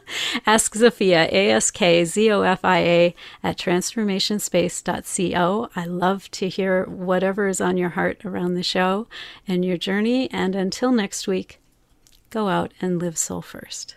[0.47, 5.71] Ask Zofia, A S K Z O F I A, at transformationspace.co.
[5.75, 9.09] I love to hear whatever is on your heart around the show
[9.47, 10.31] and your journey.
[10.31, 11.61] And until next week,
[12.31, 13.97] go out and live soul first.